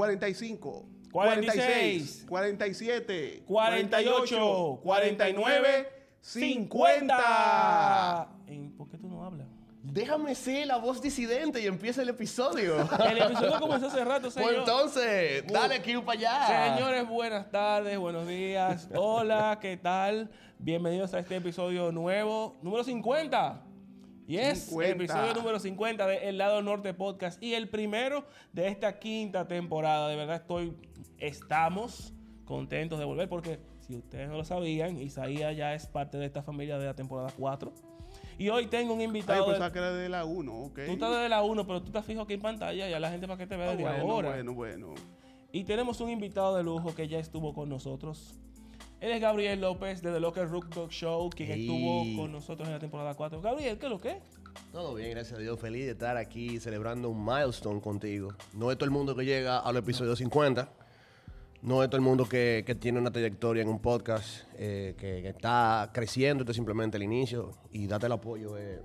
45, 0.00 0.86
46, 1.12 2.24
47, 2.26 3.42
48, 3.46 4.80
49, 4.82 5.88
50. 6.22 8.28
¿Y 8.48 8.68
¿Por 8.68 8.88
qué 8.88 8.96
tú 8.96 9.10
no 9.10 9.22
hablas? 9.22 9.46
Déjame 9.82 10.34
ser 10.34 10.68
la 10.68 10.78
voz 10.78 11.02
disidente 11.02 11.60
y 11.60 11.66
empieza 11.66 12.00
el 12.00 12.08
episodio. 12.08 12.76
El 13.10 13.18
episodio 13.18 13.60
comenzó 13.60 13.88
hace 13.88 14.02
rato, 14.02 14.30
Pues 14.30 14.34
señor. 14.34 14.54
entonces, 14.54 15.44
dale 15.46 15.82
Q 15.82 16.02
para 16.02 16.18
allá. 16.18 16.76
Señores, 16.76 17.06
buenas 17.06 17.50
tardes, 17.50 17.98
buenos 17.98 18.26
días. 18.26 18.88
Hola, 18.94 19.58
¿qué 19.60 19.76
tal? 19.76 20.30
Bienvenidos 20.58 21.12
a 21.12 21.18
este 21.18 21.36
episodio 21.36 21.92
nuevo, 21.92 22.56
número 22.62 22.84
50. 22.84 23.64
Y 24.30 24.38
es 24.38 24.66
50. 24.66 24.84
el 24.86 25.00
episodio 25.00 25.34
número 25.34 25.58
50 25.58 26.06
de 26.06 26.28
El 26.28 26.38
Lado 26.38 26.62
Norte 26.62 26.94
Podcast 26.94 27.42
y 27.42 27.54
el 27.54 27.68
primero 27.68 28.24
de 28.52 28.68
esta 28.68 29.00
quinta 29.00 29.48
temporada. 29.48 30.08
De 30.08 30.14
verdad 30.14 30.36
estoy, 30.36 30.76
estamos 31.18 32.12
contentos 32.44 32.98
de 33.00 33.04
volver 33.04 33.28
porque 33.28 33.58
si 33.80 33.96
ustedes 33.96 34.28
no 34.28 34.36
lo 34.36 34.44
sabían, 34.44 34.98
Isaías 35.00 35.56
ya 35.56 35.74
es 35.74 35.86
parte 35.86 36.16
de 36.16 36.26
esta 36.26 36.44
familia 36.44 36.78
de 36.78 36.86
la 36.86 36.94
temporada 36.94 37.32
4. 37.36 37.72
Y 38.38 38.48
hoy 38.50 38.66
tengo 38.66 38.94
un 38.94 39.00
Ay, 39.00 39.06
invitado. 39.06 39.44
pues 39.46 39.58
de- 39.58 39.80
de 39.80 40.08
la 40.08 40.24
1, 40.24 40.52
ok. 40.66 40.74
tú 40.86 40.92
estás 40.92 41.10
desde 41.10 41.28
la 41.28 41.42
1, 41.42 41.66
pero 41.66 41.80
tú 41.80 41.86
estás 41.88 42.04
fijo 42.04 42.22
aquí 42.22 42.34
en 42.34 42.40
pantalla 42.40 42.88
y 42.88 42.92
a 42.92 43.00
la 43.00 43.10
gente 43.10 43.26
para 43.26 43.36
que 43.38 43.46
te 43.48 43.56
vea 43.56 43.66
Ah, 43.66 43.70
desde 43.76 43.82
bueno, 43.82 43.98
ahora. 44.12 44.28
bueno, 44.30 44.54
bueno. 44.54 44.94
Y 45.52 45.64
tenemos 45.64 46.00
un 46.00 46.08
invitado 46.10 46.56
de 46.56 46.62
lujo 46.62 46.94
que 46.94 47.08
ya 47.08 47.18
estuvo 47.18 47.52
con 47.52 47.68
nosotros. 47.68 48.38
Él 49.00 49.12
es 49.12 49.20
Gabriel 49.20 49.60
López 49.60 50.02
de 50.02 50.12
The 50.12 50.20
Local 50.20 50.48
Rook 50.50 50.68
Dog 50.74 50.90
Show, 50.90 51.30
quien 51.30 51.50
estuvo 51.52 52.04
con 52.22 52.32
nosotros 52.32 52.68
en 52.68 52.74
la 52.74 52.78
temporada 52.80 53.14
4. 53.14 53.40
Gabriel, 53.40 53.78
¿qué 53.78 53.86
es 53.86 53.90
lo 53.90 53.98
que? 53.98 54.10
es? 54.10 54.16
Todo 54.72 54.94
bien, 54.94 55.10
gracias 55.12 55.38
a 55.38 55.42
Dios. 55.42 55.58
Feliz 55.58 55.86
de 55.86 55.92
estar 55.92 56.16
aquí 56.18 56.60
celebrando 56.60 57.08
un 57.08 57.24
milestone 57.24 57.80
contigo. 57.80 58.34
No 58.52 58.70
es 58.70 58.76
todo 58.76 58.84
el 58.84 58.90
mundo 58.90 59.16
que 59.16 59.24
llega 59.24 59.58
al 59.58 59.76
episodio 59.76 60.14
50. 60.14 60.68
No 61.62 61.82
es 61.82 61.88
todo 61.88 61.96
el 61.96 62.02
mundo 62.02 62.26
que, 62.28 62.62
que 62.66 62.74
tiene 62.74 62.98
una 62.98 63.10
trayectoria 63.10 63.62
en 63.62 63.68
un 63.68 63.80
podcast 63.80 64.44
eh, 64.58 64.94
que, 64.98 65.22
que 65.22 65.28
está 65.28 65.90
creciendo. 65.94 66.42
Esto 66.42 66.52
es 66.52 66.56
simplemente 66.56 66.96
el 66.98 67.02
inicio. 67.02 67.52
Y 67.72 67.86
date 67.86 68.06
el 68.06 68.12
apoyo. 68.12 68.58
eh. 68.58 68.80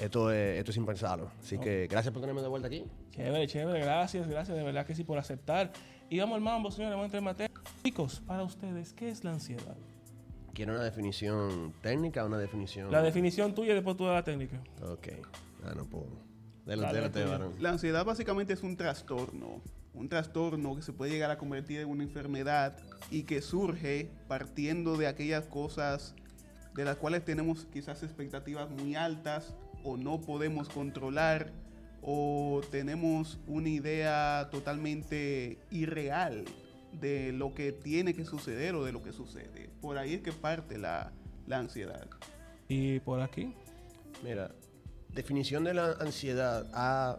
Esto, 0.00 0.30
es, 0.30 0.58
esto 0.58 0.72
es 0.72 0.76
impensable. 0.76 1.26
Así 1.40 1.58
que 1.58 1.86
gracias 1.86 2.12
por 2.12 2.20
tenerme 2.20 2.42
de 2.42 2.48
vuelta 2.48 2.66
aquí. 2.68 2.84
Chévere, 3.12 3.46
chévere, 3.46 3.80
gracias, 3.80 4.28
gracias, 4.28 4.54
de 4.56 4.62
verdad 4.62 4.84
que 4.84 4.94
sí 4.94 5.04
por 5.04 5.16
aceptar. 5.16 5.72
Y 6.10 6.18
vamos 6.18 6.36
al 6.36 6.42
mambo, 6.42 6.70
señores, 6.70 6.90
vamos 6.96 7.04
a 7.04 7.06
entrar 7.06 7.18
en 7.20 7.24
materia. 7.24 7.55
Chicos, 7.86 8.20
para 8.26 8.42
ustedes, 8.42 8.92
¿qué 8.94 9.08
es 9.08 9.22
la 9.22 9.30
ansiedad? 9.30 9.76
¿Quiere 10.52 10.72
una 10.72 10.82
definición 10.82 11.72
técnica 11.82 12.24
o 12.24 12.26
una 12.26 12.36
definición? 12.36 12.90
La 12.90 13.00
definición 13.00 13.54
tuya 13.54 13.70
y 13.70 13.74
después 13.74 13.96
tú 13.96 14.06
de 14.06 14.12
la 14.12 14.24
técnica. 14.24 14.60
Ok. 14.82 15.06
Ah, 15.62 15.72
no 15.76 15.84
puedo. 15.84 16.08
Dale, 16.64 17.10
tuyo. 17.10 17.30
varón. 17.30 17.52
La 17.60 17.70
ansiedad 17.70 18.04
básicamente 18.04 18.54
es 18.54 18.64
un 18.64 18.76
trastorno. 18.76 19.62
Un 19.94 20.08
trastorno 20.08 20.74
que 20.74 20.82
se 20.82 20.92
puede 20.92 21.12
llegar 21.12 21.30
a 21.30 21.38
convertir 21.38 21.78
en 21.78 21.88
una 21.88 22.02
enfermedad 22.02 22.76
y 23.12 23.22
que 23.22 23.40
surge 23.40 24.10
partiendo 24.26 24.96
de 24.96 25.06
aquellas 25.06 25.46
cosas 25.46 26.16
de 26.74 26.84
las 26.84 26.96
cuales 26.96 27.24
tenemos 27.24 27.66
quizás 27.66 28.02
expectativas 28.02 28.68
muy 28.68 28.96
altas 28.96 29.54
o 29.84 29.96
no 29.96 30.20
podemos 30.20 30.68
controlar 30.68 31.52
o 32.02 32.62
tenemos 32.72 33.38
una 33.46 33.68
idea 33.68 34.48
totalmente 34.50 35.60
irreal 35.70 36.46
de 37.00 37.32
lo 37.32 37.54
que 37.54 37.72
tiene 37.72 38.14
que 38.14 38.24
suceder 38.24 38.74
o 38.74 38.84
de 38.84 38.92
lo 38.92 39.02
que 39.02 39.12
sucede. 39.12 39.70
Por 39.80 39.98
ahí 39.98 40.14
es 40.14 40.22
que 40.22 40.32
parte 40.32 40.78
la, 40.78 41.12
la 41.46 41.58
ansiedad. 41.58 42.06
Y 42.68 43.00
por 43.00 43.20
aquí. 43.20 43.54
Mira, 44.22 44.50
definición 45.12 45.64
de 45.64 45.74
la 45.74 45.92
ansiedad 46.00 46.66
ha 46.72 47.18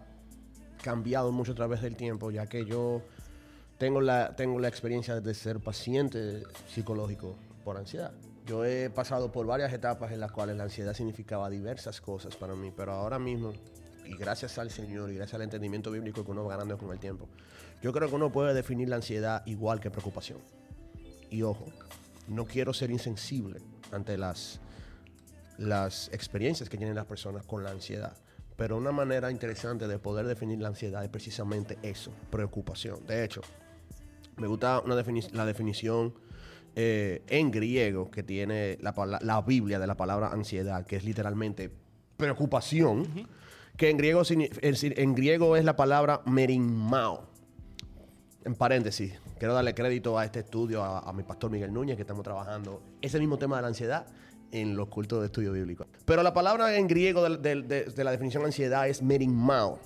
cambiado 0.82 1.32
mucho 1.32 1.52
a 1.52 1.56
través 1.56 1.82
del 1.82 1.96
tiempo, 1.96 2.32
ya 2.32 2.48
que 2.48 2.66
yo 2.66 3.02
tengo 3.78 4.02
la, 4.02 4.36
tengo 4.36 4.60
la 4.60 4.68
experiencia 4.68 5.20
de 5.20 5.34
ser 5.34 5.60
paciente 5.60 6.44
psicológico 6.68 7.36
por 7.64 7.78
ansiedad. 7.78 8.12
Yo 8.46 8.64
he 8.64 8.90
pasado 8.90 9.32
por 9.32 9.46
varias 9.46 9.74
etapas 9.74 10.12
en 10.12 10.22
las 10.22 10.32
cuales 10.32 10.56
la 10.56 10.64
ansiedad 10.64 10.94
significaba 10.94 11.50
diversas 11.50 12.00
cosas 12.00 12.36
para 12.36 12.56
mí, 12.56 12.72
pero 12.76 12.94
ahora 12.94 13.20
mismo, 13.20 13.54
y 14.08 14.16
gracias 14.16 14.58
al 14.58 14.70
Señor 14.72 15.12
y 15.12 15.16
gracias 15.16 15.36
al 15.36 15.42
entendimiento 15.44 15.92
bíblico 15.92 16.24
que 16.24 16.32
uno 16.32 16.44
va 16.46 16.52
ganando 16.52 16.78
con 16.78 16.92
el 16.92 17.00
tiempo, 17.00 17.28
yo 17.82 17.92
creo 17.94 18.10
que 18.10 18.16
uno 18.16 18.32
puede 18.32 18.54
definir 18.54 18.90
la 18.90 18.96
ansiedad 18.98 19.44
igual 19.46 19.80
que 19.80 19.92
preocupación. 19.92 20.40
Y 21.30 21.42
ojo, 21.44 21.66
no 22.28 22.46
quiero 22.46 22.74
ser 22.74 22.90
insensible 22.92 23.60
ante 23.92 24.18
las 24.18 24.60
las 25.58 26.10
experiencias 26.14 26.70
que 26.70 26.78
tienen 26.78 26.96
las 26.96 27.08
personas 27.08 27.44
con 27.46 27.64
la 27.64 27.72
ansiedad. 27.72 28.16
Pero 28.56 28.78
una 28.78 28.92
manera 28.92 29.32
interesante 29.32 29.88
de 29.88 29.98
poder 29.98 30.28
definir 30.28 30.60
la 30.60 30.68
ansiedad 30.68 31.04
es 31.04 31.10
precisamente 31.10 31.80
eso, 31.82 32.12
preocupación. 32.30 33.06
De 33.08 33.24
hecho, 33.24 33.42
me 34.36 34.46
gusta 34.48 34.80
una 34.82 34.96
defini- 34.96 35.32
la 35.32 35.46
definición 35.46 36.14
eh, 36.76 37.24
en 37.28 37.50
griego 37.50 38.12
que 38.12 38.22
tiene 38.22 38.78
la, 38.82 39.20
la 39.22 39.42
Biblia 39.42 39.80
de 39.80 39.88
la 39.88 39.98
palabra 39.98 40.28
ansiedad, 40.28 40.86
que 40.86 40.98
es 40.98 41.04
literalmente 41.04 41.72
preocupación, 42.18 43.28
que 43.78 43.90
en 43.90 43.98
griego, 45.16 45.56
es 45.56 45.64
la 45.64 45.76
palabra 45.76 46.22
merimao. 46.26 47.28
En 48.44 48.56
paréntesis, 48.56 49.14
quiero 49.38 49.54
darle 49.54 49.76
crédito 49.76 50.18
a 50.18 50.26
este 50.26 50.40
estudio, 50.40 50.84
a, 50.84 51.14
mi 51.14 51.24
pastor 51.24 51.52
Miguel 51.52 51.72
Núñez, 51.72 51.96
que 51.96 52.02
estamos 52.02 52.24
trabajando 52.24 52.82
ese 53.02 53.20
mismo 53.20 53.38
tema 53.38 53.58
de 53.58 53.62
la 53.62 53.68
ansiedad 53.68 54.08
en 54.52 54.76
los 54.76 54.88
cultos 54.88 55.20
de 55.20 55.28
estudio 55.28 55.52
bíblico. 55.52 55.86
Pero 56.06 56.24
la 56.24 56.34
palabra 56.34 56.76
en 56.76 56.88
griego 56.88 57.30
de, 57.30 57.62
de 57.62 58.04
la 58.04 58.12
definición 58.12 58.44
de 58.44 58.48
ansiedad 58.48 58.88
es 58.88 59.04
merimao, 59.04 59.80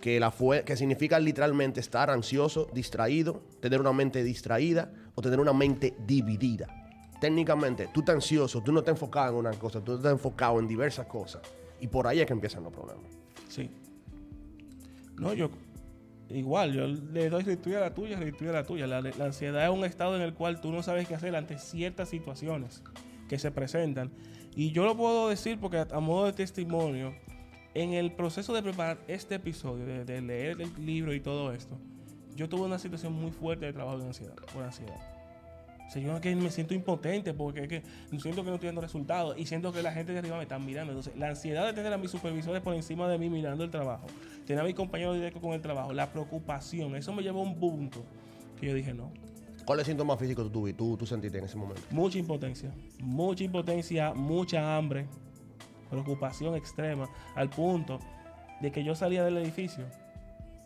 que, 0.00 0.62
que 0.64 0.76
significa 0.76 1.18
literalmente 1.20 1.80
estar 1.80 2.10
ansioso, 2.10 2.68
distraído, 2.72 3.42
tener 3.60 3.80
una 3.80 3.92
mente 3.92 4.24
distraída 4.24 4.90
o 5.14 5.22
tener 5.22 5.38
una 5.38 5.52
mente 5.52 5.94
dividida. 6.06 6.66
Técnicamente, 7.20 7.88
tú 7.92 8.00
estás 8.00 8.16
ansioso, 8.16 8.62
tú 8.62 8.72
no 8.72 8.80
estás 8.80 8.94
enfocado 8.94 9.34
en 9.34 9.46
una 9.46 9.52
cosa, 9.52 9.80
tú 9.80 9.96
estás 9.96 10.12
enfocado 10.12 10.58
en 10.58 10.66
diversas 10.66 11.06
cosas. 11.06 11.42
Y 11.80 11.88
por 11.88 12.06
ahí 12.06 12.20
es 12.20 12.26
que 12.26 12.32
empiezan 12.32 12.64
los 12.64 12.72
problemas. 12.72 13.17
Sí. 13.48 13.70
No, 15.18 15.34
yo 15.34 15.50
igual, 16.30 16.72
yo 16.72 16.86
le 16.86 17.30
doy 17.30 17.42
lectura 17.42 17.78
a 17.78 17.80
la 17.82 17.94
tuya, 17.94 18.18
a 18.18 18.52
la 18.52 18.64
tuya. 18.64 18.86
La, 18.86 18.98
ansiedad 19.24 19.64
es 19.64 19.70
un 19.70 19.84
estado 19.84 20.16
en 20.16 20.22
el 20.22 20.34
cual 20.34 20.60
tú 20.60 20.70
no 20.70 20.82
sabes 20.82 21.08
qué 21.08 21.14
hacer 21.14 21.34
ante 21.34 21.58
ciertas 21.58 22.08
situaciones 22.08 22.82
que 23.28 23.38
se 23.38 23.50
presentan. 23.50 24.10
Y 24.54 24.72
yo 24.72 24.84
lo 24.84 24.96
puedo 24.96 25.28
decir 25.28 25.58
porque 25.58 25.78
a, 25.78 26.00
modo 26.00 26.26
de 26.26 26.32
testimonio, 26.32 27.14
en 27.74 27.92
el 27.92 28.12
proceso 28.12 28.54
de 28.54 28.62
preparar 28.62 28.98
este 29.08 29.36
episodio, 29.36 30.04
de, 30.04 30.20
leer 30.20 30.60
el 30.60 30.84
libro 30.84 31.14
y 31.14 31.20
todo 31.20 31.52
esto, 31.52 31.78
yo 32.34 32.48
tuve 32.48 32.62
una 32.62 32.78
situación 32.78 33.12
muy 33.12 33.30
fuerte 33.30 33.66
de 33.66 33.72
trabajo 33.72 33.98
de 33.98 34.06
ansiedad, 34.06 34.36
ansiedad. 34.62 35.17
O 35.88 35.90
sea, 35.90 36.02
yo 36.02 36.20
que 36.20 36.36
me 36.36 36.50
siento 36.50 36.74
impotente 36.74 37.32
porque 37.32 37.62
es 37.62 37.68
que 37.68 37.82
siento 38.20 38.44
que 38.44 38.50
no 38.50 38.54
estoy 38.56 38.66
dando 38.68 38.82
resultados 38.82 39.38
y 39.38 39.46
siento 39.46 39.72
que 39.72 39.82
la 39.82 39.90
gente 39.90 40.12
de 40.12 40.18
arriba 40.18 40.36
me 40.36 40.42
está 40.42 40.58
mirando. 40.58 40.92
Entonces, 40.92 41.16
la 41.16 41.28
ansiedad 41.30 41.64
de 41.66 41.72
tener 41.72 41.90
a 41.92 41.96
mis 41.98 42.10
supervisores 42.10 42.60
por 42.60 42.74
encima 42.74 43.08
de 43.08 43.16
mí 43.18 43.30
mirando 43.30 43.64
el 43.64 43.70
trabajo, 43.70 44.06
tener 44.46 44.62
a 44.62 44.66
mis 44.66 44.74
compañeros 44.74 45.14
directos 45.16 45.40
con 45.40 45.52
el 45.54 45.62
trabajo, 45.62 45.92
la 45.94 46.10
preocupación, 46.12 46.94
eso 46.94 47.12
me 47.14 47.22
llevó 47.22 47.40
a 47.40 47.44
un 47.44 47.58
punto 47.58 48.04
que 48.60 48.66
yo 48.66 48.74
dije 48.74 48.92
no. 48.92 49.10
¿Cuáles 49.64 49.86
síntomas 49.86 50.18
físicos 50.18 50.50
tú, 50.52 50.60
tuvi- 50.60 50.74
tú, 50.76 50.96
tú 50.96 51.06
sentiste 51.06 51.38
en 51.38 51.44
ese 51.44 51.56
momento? 51.56 51.80
Mucha 51.90 52.18
impotencia, 52.18 52.70
mucha 53.00 53.44
impotencia, 53.44 54.12
mucha 54.14 54.76
hambre, 54.76 55.06
preocupación 55.90 56.54
extrema, 56.54 57.08
al 57.34 57.48
punto 57.50 57.98
de 58.60 58.70
que 58.72 58.84
yo 58.84 58.94
salía 58.94 59.24
del 59.24 59.38
edificio. 59.38 59.84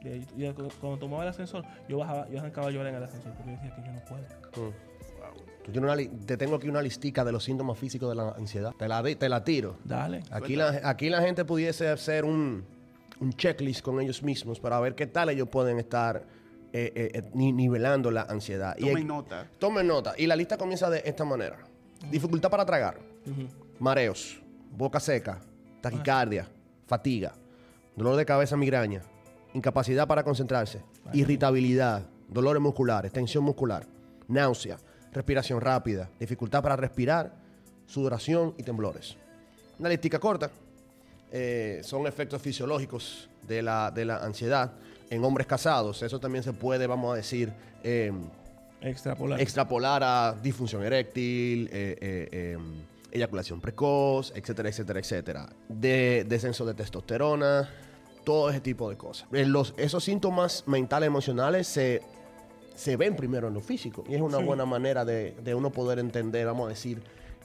de- 0.03 0.25
yo- 0.37 0.53
cuando 0.81 0.99
tomaba 0.99 1.23
el 1.23 1.29
ascensor, 1.29 1.65
yo 1.89 1.99
bajaba, 1.99 2.29
yo 2.29 2.41
arrancaba 2.41 2.67
a 2.67 2.71
llorar 2.73 2.89
en 2.89 2.97
el 2.97 3.05
ascensor 3.05 3.33
porque 3.35 3.53
yo 3.53 3.57
decía 3.57 3.73
que 3.77 3.83
yo 3.83 3.93
no 3.93 4.01
puedo. 4.05 4.25
Mm. 4.71 4.75
Tú 5.65 5.71
tienes 5.73 5.91
una 5.93 6.25
te 6.27 6.37
tengo 6.37 6.57
aquí 6.57 6.69
una 6.69 6.83
listica 6.83 7.25
de 7.25 7.33
los 7.33 7.45
síntomas 7.45 7.79
físicos 7.79 8.09
de 8.09 8.15
la 8.17 8.31
ansiedad. 8.31 8.73
Te 8.79 8.89
la, 8.89 9.03
te 9.03 9.29
la 9.29 9.45
tiro. 9.45 9.77
Dale. 9.85 10.23
Aquí 10.31 10.57
la, 10.57 10.81
aquí 10.85 11.09
la 11.09 11.21
gente 11.23 11.45
pudiese 11.45 11.89
hacer 11.89 12.25
un, 12.25 12.65
un 13.21 13.33
checklist 13.35 13.81
con 13.83 14.01
ellos 14.01 14.23
mismos 14.23 14.59
para 14.59 14.81
ver 14.81 14.95
qué 14.95 15.07
tal 15.07 15.29
ellos 15.31 15.49
pueden 15.49 15.79
estar 15.79 16.25
eh, 16.73 16.93
eh, 16.95 17.11
eh, 17.15 17.23
ni- 17.35 17.53
nivelando 17.53 18.11
la 18.11 18.23
ansiedad. 18.23 18.77
Tomen 18.77 19.07
nota. 19.07 19.47
Tomen 19.59 19.87
nota. 19.87 20.15
Y 20.19 20.27
la 20.27 20.35
lista 20.35 20.57
comienza 20.59 20.91
de 20.91 21.03
esta 21.05 21.25
manera. 21.25 21.59
Dificultad 22.11 22.51
para 22.51 22.67
tragar, 22.67 22.99
mareos, 23.79 24.43
boca 24.77 24.99
seca, 24.99 25.41
taquicardia, 25.81 26.49
fatiga, 26.87 27.33
dolor 27.95 28.17
de 28.17 28.25
cabeza, 28.27 28.57
migraña, 28.57 29.03
incapacidad 29.55 30.09
para 30.09 30.25
concentrarse, 30.25 30.81
irritabilidad, 31.13 32.03
dolores 32.29 32.61
musculares, 32.61 33.13
tensión 33.13 33.45
muscular, 33.45 33.87
náusea, 34.27 34.79
respiración 35.13 35.61
rápida, 35.61 36.09
dificultad 36.19 36.63
para 36.63 36.77
respirar, 36.77 37.33
sudoración 37.87 38.55
y 38.59 38.63
temblores. 38.63 39.17
Una 39.79 39.89
listica 39.89 40.19
corta. 40.19 40.51
eh, 41.31 41.81
son 41.83 42.07
efectos 42.07 42.41
fisiológicos 42.43 43.29
de 43.49 43.63
la, 43.63 43.91
de 43.91 44.05
la 44.05 44.19
ansiedad 44.19 44.73
en 45.11 45.25
hombres 45.25 45.47
casados. 45.47 46.03
Eso 46.03 46.21
también 46.21 46.43
se 46.45 46.53
puede, 46.53 46.87
vamos 46.87 47.13
a 47.13 47.17
decir, 47.17 47.53
eh, 47.83 48.13
Extrapolar. 48.83 49.41
extrapolar 49.41 50.03
a 50.05 50.35
disfunción 50.43 50.83
eréctil, 50.83 51.69
eh, 51.73 51.97
eh, 52.01 52.29
eh, 52.33 52.59
eyaculación 53.13 53.61
precoz, 53.61 54.33
etcétera, 54.35 54.69
etcétera, 54.69 55.01
etcétera. 55.01 55.49
De, 55.69 56.25
descenso 56.29 56.65
de 56.67 56.75
testosterona, 56.75 57.69
todo 58.25 58.51
ese 58.51 58.61
tipo 58.61 58.91
de 58.91 58.97
cosas. 58.97 59.27
Los, 59.31 59.75
esos 59.77 60.03
síntomas 60.05 60.65
mentales 60.67 61.07
emocionales 61.07 61.67
se, 61.67 62.03
se 62.75 62.97
ven 62.97 63.15
primero 63.17 63.49
en 63.49 63.55
lo 63.55 63.61
físico 63.61 64.05
y 64.09 64.15
es 64.15 64.21
una 64.21 64.39
Sí. 64.39 64.45
buena 64.45 64.65
manera 64.65 65.05
de, 65.05 65.33
de 65.43 65.55
uno 65.55 65.71
poder 65.71 65.99
entender, 65.99 66.47
vamos 66.47 66.67
a 66.67 66.69
decir, 66.71 67.03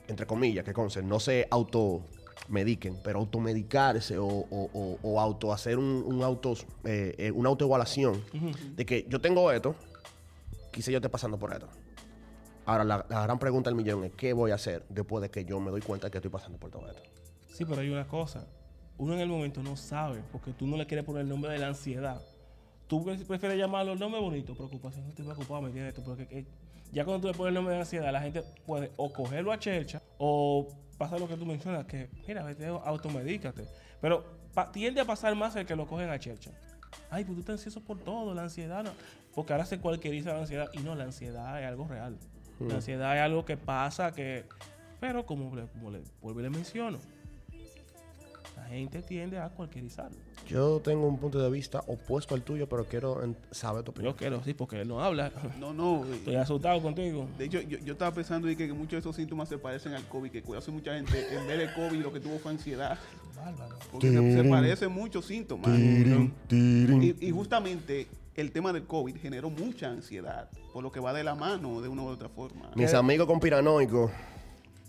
entre 0.07 0.25
comillas, 0.25 0.63
que 0.63 0.73
conste, 0.73 1.01
no 1.03 1.19
se 1.19 1.47
automediquen, 1.51 2.97
pero 3.03 3.19
automedicarse 3.19 4.17
o, 4.17 4.25
o, 4.27 4.69
o- 4.73 4.99
o 5.03 5.19
auto 5.19 5.51
hacer 5.51 5.77
un, 5.77 6.03
un 6.05 6.23
auto, 6.23 6.53
eh, 6.85 7.13
eh, 7.17 7.31
una 7.31 7.49
autoevaluación 7.49 8.21
de 8.75 8.85
que 8.85 9.05
yo 9.09 9.19
tengo 9.19 9.51
esto, 9.51 9.75
quizá 10.71 10.91
yo 10.91 10.97
esté 10.97 11.09
pasando 11.09 11.37
por 11.37 11.53
esto. 11.53 11.67
Ahora, 12.65 12.83
la, 12.83 13.05
la 13.09 13.23
gran 13.23 13.39
pregunta 13.39 13.69
del 13.69 13.75
millón 13.77 14.03
es, 14.03 14.11
¿qué 14.13 14.33
voy 14.33 14.51
a 14.51 14.55
hacer 14.55 14.85
después 14.89 15.21
de 15.21 15.29
que 15.29 15.45
yo 15.45 15.59
me 15.59 15.71
doy 15.71 15.81
cuenta 15.81 16.09
que 16.09 16.17
estoy 16.17 16.31
pasando 16.31 16.57
por 16.57 16.69
todo 16.69 16.87
esto? 16.87 17.01
Sí, 17.53 17.65
pero 17.65 17.81
hay 17.81 17.89
una 17.89 18.05
cosa. 18.07 18.45
Uno 18.97 19.13
en 19.13 19.19
el 19.21 19.29
momento 19.29 19.61
no 19.63 19.75
sabe 19.77 20.21
porque 20.31 20.51
tú 20.53 20.67
no 20.67 20.75
le 20.75 20.85
quieres 20.85 21.05
poner 21.05 21.21
el 21.21 21.29
nombre 21.29 21.51
de 21.51 21.59
la 21.59 21.67
ansiedad. 21.67 22.21
Tú 22.87 23.03
pre- 23.03 23.17
prefieres 23.17 23.57
llamarlo 23.57 23.93
el 23.93 23.99
nombre 23.99 24.19
bonito, 24.21 24.55
preocupación, 24.55 25.03
no 25.03 25.09
estoy 25.09 25.25
preocupado, 25.25 25.61
me 25.61 25.71
tiene 25.71 25.89
esto. 25.89 26.03
Porque 26.03 26.27
eh, 26.31 26.45
ya 26.91 27.03
cuando 27.03 27.21
tú 27.21 27.27
le 27.27 27.33
pones 27.37 27.49
el 27.49 27.55
nombre 27.55 27.73
de 27.73 27.81
ansiedad, 27.81 28.11
la 28.11 28.21
gente 28.21 28.43
puede 28.65 28.91
o 28.97 29.11
cogerlo 29.11 29.51
a 29.51 29.59
chercha 29.59 30.01
o 30.17 30.67
pasa 30.97 31.17
lo 31.19 31.27
que 31.27 31.35
tú 31.35 31.45
mencionas, 31.45 31.85
que 31.85 32.09
mira, 32.27 32.43
vete, 32.43 32.65
automedícate. 32.67 33.67
Pero 34.01 34.23
pa- 34.53 34.71
tiende 34.71 35.01
a 35.01 35.05
pasar 35.05 35.35
más 35.35 35.55
el 35.57 35.65
que 35.65 35.75
lo 35.75 35.85
cogen 35.85 36.09
a 36.09 36.17
chercha. 36.17 36.51
Ay, 37.09 37.25
pues 37.25 37.35
tú 37.35 37.39
estás 37.41 37.53
ansioso 37.55 37.81
por 37.81 37.99
todo, 37.99 38.33
la 38.33 38.43
ansiedad 38.43 38.83
no. 38.83 38.91
Porque 39.35 39.53
ahora 39.53 39.65
se 39.65 39.79
cualquieriza 39.79 40.33
la 40.33 40.39
ansiedad 40.39 40.69
y 40.73 40.79
no, 40.79 40.95
la 40.95 41.03
ansiedad 41.03 41.61
es 41.61 41.67
algo 41.67 41.87
real. 41.87 42.17
La 42.59 42.75
ansiedad 42.75 43.15
es 43.15 43.21
algo 43.21 43.45
que 43.45 43.55
pasa, 43.57 44.11
que. 44.13 44.45
Pero 44.99 45.25
como 45.27 45.53
le, 45.55 45.67
como 45.67 45.91
le 45.91 46.01
vuelvo 46.21 46.39
y 46.39 46.43
le 46.43 46.49
menciono, 46.49 46.97
la 48.55 48.63
gente 48.65 49.03
tiende 49.03 49.37
a 49.37 49.49
cualquierizarlo. 49.49 50.17
Yo 50.47 50.79
tengo 50.83 51.07
un 51.07 51.17
punto 51.17 51.39
de 51.39 51.49
vista 51.49 51.81
opuesto 51.87 52.33
al 52.35 52.41
tuyo, 52.41 52.67
pero 52.69 52.85
quiero 52.85 53.21
saber 53.51 53.83
tu 53.83 53.91
opinión. 53.91 54.13
Yo 54.13 54.17
quiero, 54.17 54.43
sí, 54.43 54.53
porque 54.53 54.81
él 54.81 54.87
no 54.87 55.01
habla. 55.03 55.31
No, 55.59 55.73
no. 55.73 56.05
eh, 56.11 56.13
Estoy 56.15 56.35
asustado 56.35 56.81
contigo. 56.81 57.27
De 57.37 57.45
hecho, 57.45 57.61
yo, 57.61 57.77
yo 57.79 57.93
estaba 57.93 58.11
pensando 58.13 58.49
y 58.49 58.55
que, 58.55 58.67
que 58.67 58.73
muchos 58.73 58.91
de 58.91 58.99
esos 58.99 59.15
síntomas 59.15 59.49
se 59.49 59.57
parecen 59.57 59.93
al 59.93 60.03
COVID, 60.07 60.31
que 60.31 60.43
hace 60.57 60.71
mucha 60.71 60.93
gente, 60.95 61.35
en 61.35 61.47
vez 61.47 61.57
de 61.59 61.73
COVID, 61.73 62.01
lo 62.01 62.13
que 62.13 62.19
tuvo 62.19 62.39
fue 62.39 62.51
ansiedad. 62.51 62.97
Bárbaro. 63.35 63.75
Porque 63.91 64.09
se, 64.11 64.33
se 64.43 64.43
parecen 64.49 64.91
muchos 64.91 65.25
síntomas. 65.25 65.69
Y, 66.49 67.15
y 67.27 67.31
justamente 67.31 68.07
el 68.35 68.51
tema 68.51 68.71
del 68.73 68.85
COVID 68.85 69.17
generó 69.17 69.49
mucha 69.49 69.89
ansiedad, 69.89 70.49
por 70.73 70.83
lo 70.83 70.91
que 70.91 70.99
va 70.99 71.11
de 71.13 71.23
la 71.23 71.35
mano 71.35 71.81
de 71.81 71.87
una 71.87 72.03
u 72.03 72.07
otra 72.07 72.29
forma. 72.29 72.69
Mis 72.75 72.93
amigos 72.93 73.27
conspiranoicos, 73.27 74.11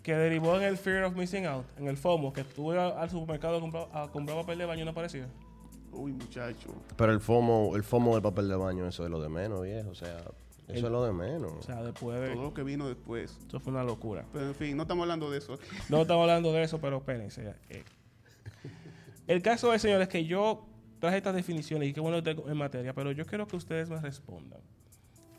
Que 0.03 0.15
derivó 0.15 0.57
en 0.57 0.63
el 0.63 0.77
fear 0.79 1.05
of 1.05 1.15
missing 1.17 1.47
out, 1.47 1.65
en 1.79 1.89
el 1.89 1.97
FOMO, 1.97 2.33
que 2.33 2.43
estuve 2.43 2.79
a- 2.79 2.89
al 3.01 3.11
supermercado 3.11 3.57
a 3.57 3.61
comprar, 3.61 3.89
a 3.93 4.09
comprar 4.09 4.37
papel 4.39 4.59
de 4.59 4.65
baño 4.67 4.83
y 4.83 4.85
no 4.85 4.91
aparecía. 4.93 5.27
Uy, 5.99 6.13
muchacho. 6.13 6.69
pero 6.97 7.13
el 7.13 7.21
FOMO, 7.21 7.75
el 7.77 7.83
FOMO 7.83 8.15
del 8.15 8.23
papel 8.23 8.49
de 8.49 8.57
baño, 8.57 8.87
eso 8.87 9.05
es 9.05 9.11
lo 9.11 9.21
de 9.21 9.29
menos, 9.29 9.63
viejo. 9.63 9.91
O 9.91 9.95
sea, 9.95 10.19
eso 10.69 10.87
es 10.87 10.93
lo 10.93 11.03
de 11.05 11.13
menos. 11.13 11.53
O 11.59 11.63
sea, 11.63 11.83
después 11.83 12.17
Todo 12.19 12.29
de. 12.29 12.35
lo 12.37 12.55
que 12.55 12.63
vino 12.63 12.87
después. 12.89 13.39
Eso 13.47 13.59
fue 13.61 13.73
una 13.73 13.83
locura. 13.85 14.25
Pero 14.33 14.47
en 14.47 14.55
fin, 14.55 14.77
no 14.77 14.83
estamos 14.85 15.03
hablando 15.03 15.31
de 15.31 15.39
eso 15.39 15.55
aquí. 15.55 15.65
No 15.89 16.03
estamos 16.03 16.23
hablando 16.23 16.53
de 16.53 16.63
eso, 16.63 16.79
pero 16.81 16.99
espérense. 16.99 17.55
eh. 17.71 17.83
El 19.27 19.43
caso 19.43 19.73
es, 19.75 19.83
señores, 19.83 20.09
que 20.09 20.25
yo 20.25 20.67
traje 21.01 21.19
estas 21.19 21.35
definiciones 21.35 21.89
y 21.89 21.93
qué 21.93 22.01
bueno 22.01 22.19
estoy 22.19 22.37
en 22.47 22.57
materia, 22.57 22.95
pero 22.95 23.13
yo 23.13 23.25
quiero 23.27 23.47
que 23.47 23.57
ustedes 23.57 23.89
me 23.91 24.01
respondan. 24.01 24.61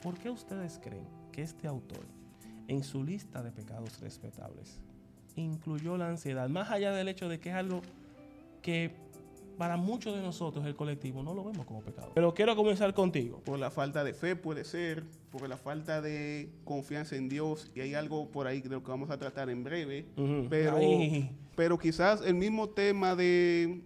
¿Por 0.01 0.17
qué 0.17 0.29
ustedes 0.29 0.79
creen 0.81 1.05
que 1.31 1.41
este 1.41 1.67
autor, 1.67 2.05
en 2.67 2.83
su 2.83 3.03
lista 3.03 3.41
de 3.43 3.51
pecados 3.51 3.99
respetables, 3.99 4.79
incluyó 5.35 5.97
la 5.97 6.07
ansiedad, 6.09 6.47
más 6.49 6.69
allá 6.71 6.91
del 6.91 7.07
hecho 7.07 7.27
de 7.29 7.39
que 7.39 7.49
es 7.49 7.55
algo 7.55 7.81
que 8.61 8.91
para 9.59 9.75
muchos 9.75 10.15
de 10.15 10.21
nosotros, 10.21 10.65
el 10.65 10.73
colectivo, 10.77 11.21
no 11.21 11.33
lo 11.33 11.43
vemos 11.43 11.65
como 11.65 11.81
pecado? 11.81 12.13
Pero 12.15 12.33
quiero 12.33 12.55
comenzar 12.55 12.93
contigo. 12.93 13.41
Por 13.43 13.59
la 13.59 13.69
falta 13.69 14.05
de 14.05 14.13
fe 14.13 14.37
puede 14.37 14.63
ser, 14.63 15.03
por 15.31 15.47
la 15.49 15.57
falta 15.57 16.01
de 16.01 16.49
confianza 16.63 17.17
en 17.17 17.27
Dios, 17.27 17.69
y 17.75 17.81
hay 17.81 17.93
algo 17.93 18.31
por 18.31 18.47
ahí 18.47 18.61
de 18.61 18.69
lo 18.69 18.83
que 18.83 18.89
vamos 18.89 19.09
a 19.09 19.17
tratar 19.17 19.49
en 19.49 19.65
breve. 19.65 20.07
Pero, 20.49 20.77
Ay. 20.77 21.35
pero 21.57 21.77
quizás 21.77 22.21
el 22.25 22.35
mismo 22.35 22.69
tema 22.69 23.17
de 23.17 23.81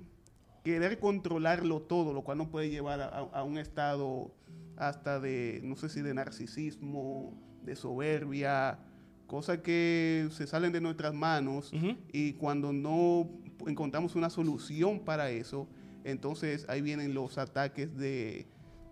querer 0.64 1.00
controlarlo 1.00 1.82
todo, 1.82 2.14
lo 2.14 2.22
cual 2.22 2.38
nos 2.38 2.50
puede 2.50 2.70
llevar 2.70 3.02
a, 3.34 3.44
un 3.44 3.58
estado 3.58 4.32
hasta 4.78 5.20
de, 5.20 5.60
no 5.64 5.76
sé 5.76 5.90
si 5.90 6.04
de 6.04 6.14
narcisismo, 6.14 7.34
de 7.64 7.76
soberbia, 7.76 8.78
cosas 9.26 9.58
que 9.62 10.28
se 10.30 10.46
salen 10.46 10.72
de 10.72 10.82
nuestras 10.82 11.16
manos 11.16 11.74
y 12.12 12.34
cuando 12.34 12.72
no 12.74 13.28
encontramos 13.68 14.16
una 14.16 14.30
solución 14.30 15.00
para 15.00 15.30
eso, 15.30 15.68
entonces 16.04 16.66
ahí 16.70 16.82
vienen 16.82 17.14
los 17.14 17.38
ataques 17.38 17.96
de, 17.98 18.48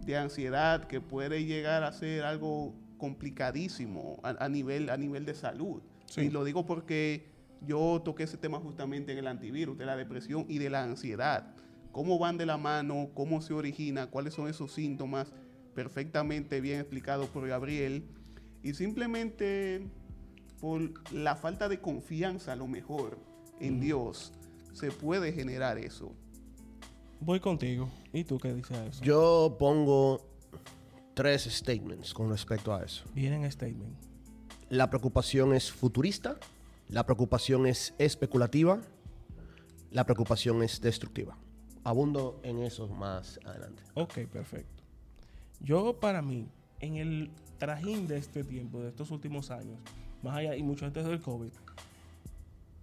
de 0.06 0.18
ansiedad 0.18 0.86
que 0.86 1.02
puede 1.02 1.46
llegar 1.46 1.84
a 1.84 1.92
ser 1.92 2.24
algo 2.24 2.74
complicadísimo 2.98 4.20
a, 4.24 4.44
a 4.44 4.50
nivel, 4.50 4.90
a 4.90 4.98
nivel 4.98 5.26
de 5.26 5.34
salud. 5.34 5.82
Sí. 6.06 6.22
Y 6.22 6.30
lo 6.30 6.44
digo 6.44 6.66
porque 6.66 7.32
yo 7.66 8.02
toqué 8.04 8.24
ese 8.24 8.38
tema 8.38 8.60
justamente 8.60 9.12
en 9.12 9.18
el 9.20 9.28
antivirus, 9.28 9.78
de 9.78 9.86
la 9.86 9.96
depresión 9.96 10.46
y 10.48 10.58
de 10.58 10.70
la 10.70 10.84
ansiedad. 10.84 11.54
Cómo 11.92 12.18
van 12.18 12.38
de 12.38 12.46
la 12.46 12.58
mano, 12.58 13.10
cómo 13.14 13.42
se 13.42 13.54
origina, 13.54 14.08
cuáles 14.08 14.34
son 14.34 14.48
esos 14.48 14.72
síntomas, 14.72 15.34
perfectamente 15.76 16.62
bien 16.62 16.80
explicado 16.80 17.28
por 17.28 17.48
Gabriel. 17.48 18.06
Y 18.64 18.74
simplemente 18.74 19.88
por 20.60 20.92
la 21.12 21.36
falta 21.36 21.68
de 21.68 21.80
confianza, 21.80 22.54
a 22.54 22.56
lo 22.56 22.68
mejor, 22.68 23.18
en 23.60 23.80
Dios, 23.80 24.34
se 24.74 24.92
puede 24.92 25.34
generar 25.34 25.78
eso. 25.78 26.14
Voy 27.20 27.40
contigo. 27.40 27.90
¿Y 28.14 28.24
tú 28.24 28.40
qué 28.40 28.54
dices 28.54 28.78
a 28.78 28.86
eso? 28.86 29.04
Yo 29.04 29.56
pongo 29.60 30.22
tres 31.14 31.44
statements 31.44 32.14
con 32.14 32.30
respecto 32.30 32.74
a 32.74 32.84
eso. 32.84 33.04
Vienen 33.14 33.50
statement. 33.52 33.96
La 34.70 34.90
preocupación 34.90 35.54
es 35.54 35.72
futurista, 35.72 36.38
la 36.88 37.06
preocupación 37.06 37.68
es 37.68 37.94
especulativa, 37.98 38.82
la 39.92 40.06
preocupación 40.06 40.64
es 40.64 40.82
destructiva. 40.82 41.38
Abundo 41.84 42.40
en 42.44 42.60
eso 42.60 42.88
más 42.88 43.40
adelante. 43.46 43.84
Ok, 43.96 44.20
perfecto. 44.32 44.84
Yo, 45.60 46.00
para 46.00 46.22
mí, 46.22 46.48
en 46.80 46.96
el 46.96 47.32
trajín 47.58 48.08
de 48.08 48.18
este 48.18 48.44
tiempo, 48.44 48.80
de 48.80 48.90
estos 48.90 49.12
últimos 49.12 49.52
años, 49.52 49.80
más 50.24 50.38
allá 50.38 50.56
y 50.56 50.64
mucho 50.64 50.86
antes 50.86 51.06
del 51.06 51.22
COVID, 51.22 51.52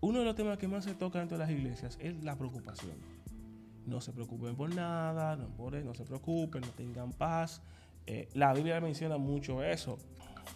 uno 0.00 0.20
de 0.20 0.24
los 0.24 0.34
temas 0.34 0.58
que 0.58 0.68
más 0.68 0.84
se 0.84 0.94
toca 0.94 1.18
dentro 1.18 1.36
de 1.38 1.44
las 1.44 1.50
iglesias 1.52 1.98
es 2.00 2.22
la 2.22 2.36
preocupación. 2.36 2.94
No 3.86 4.00
se 4.00 4.12
preocupen 4.12 4.54
por 4.54 4.74
nada, 4.74 5.36
no, 5.36 5.48
por- 5.48 5.74
no 5.82 5.94
se 5.94 6.04
preocupen, 6.04 6.60
no 6.60 6.68
tengan 6.68 7.12
paz. 7.12 7.62
Eh, 8.06 8.28
la 8.34 8.52
Biblia 8.54 8.80
menciona 8.80 9.16
mucho 9.18 9.62
eso. 9.62 9.98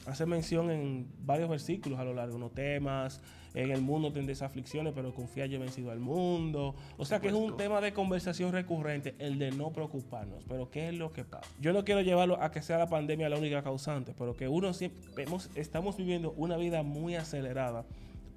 Hace 0.06 0.24
mención 0.26 0.70
en 0.70 1.06
varios 1.24 1.48
versículos 1.50 1.98
a 1.98 2.04
lo 2.04 2.14
largo, 2.14 2.36
unos 2.36 2.52
temas. 2.52 3.20
En 3.54 3.70
el 3.70 3.82
mundo 3.82 4.10
tendréis 4.10 4.40
aflicciones, 4.40 4.94
pero 4.94 5.12
confía 5.14 5.44
yo 5.44 5.56
he 5.56 5.60
vencido 5.60 5.90
al 5.90 5.98
mundo. 6.00 6.74
O 6.96 7.04
sea 7.04 7.20
que 7.20 7.28
es 7.28 7.34
un 7.34 7.56
tema 7.58 7.82
de 7.82 7.92
conversación 7.92 8.52
recurrente, 8.52 9.14
el 9.18 9.38
de 9.38 9.50
no 9.50 9.70
preocuparnos. 9.70 10.44
Pero 10.48 10.70
¿qué 10.70 10.88
es 10.88 10.94
lo 10.94 11.12
que 11.12 11.24
pasa? 11.24 11.46
Yo 11.60 11.74
no 11.74 11.84
quiero 11.84 12.00
llevarlo 12.00 12.42
a 12.42 12.50
que 12.50 12.62
sea 12.62 12.78
la 12.78 12.86
pandemia 12.88 13.28
la 13.28 13.36
única 13.38 13.62
causante, 13.62 14.14
pero 14.18 14.34
que 14.34 14.48
uno 14.48 14.72
siempre 14.72 15.26
estamos 15.54 15.98
viviendo 15.98 16.32
una 16.38 16.56
vida 16.56 16.82
muy 16.82 17.14
acelerada. 17.16 17.84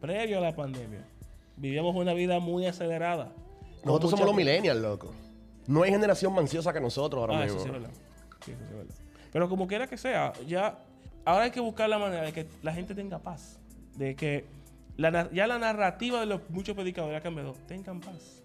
Previo 0.06 0.38
a 0.38 0.42
la 0.42 0.56
pandemia, 0.56 1.04
vivíamos 1.58 1.96
una 1.96 2.14
vida 2.14 2.40
muy 2.40 2.66
acelerada. 2.66 3.32
Nosotros 3.84 4.12
somos 4.12 4.26
los 4.28 4.36
millennials, 4.36 4.80
loco. 4.82 5.12
No 5.68 5.84
hay 5.84 5.92
generación 5.92 6.32
más 6.34 6.42
ansiosa 6.42 6.72
que 6.74 6.80
nosotros 6.80 7.20
ahora 7.22 7.40
Ah, 7.40 7.44
mismo. 7.44 7.58
eso 7.60 7.64
sí 7.64 7.68
es 7.70 7.74
verdad. 7.74 7.90
Sí, 8.46 8.52
eso 8.52 8.60
sí 8.66 8.70
es 8.72 8.78
verdad. 8.78 8.96
Pero 9.32 9.50
como 9.50 9.68
quiera 9.68 9.88
que 9.88 9.98
sea, 9.98 10.32
ya 10.48 10.78
ahora 11.26 11.46
hay 11.46 11.52
que 11.52 11.60
buscar 11.60 11.90
la 11.90 11.98
manera 11.98 12.22
de 12.24 12.34
que 12.34 12.46
la 12.62 12.72
gente 12.74 12.94
tenga 12.94 13.20
paz. 13.20 13.60
De 13.96 14.16
que 14.16 14.46
la 14.98 15.30
ya 15.32 15.48
la 15.48 15.58
narrativa 15.58 16.20
de 16.20 16.26
los 16.28 16.42
muchos 16.50 16.76
predicadores 16.76 17.18
ha 17.18 17.22
cambiado. 17.22 17.54
Tengan 17.68 18.00
paz. 18.00 18.44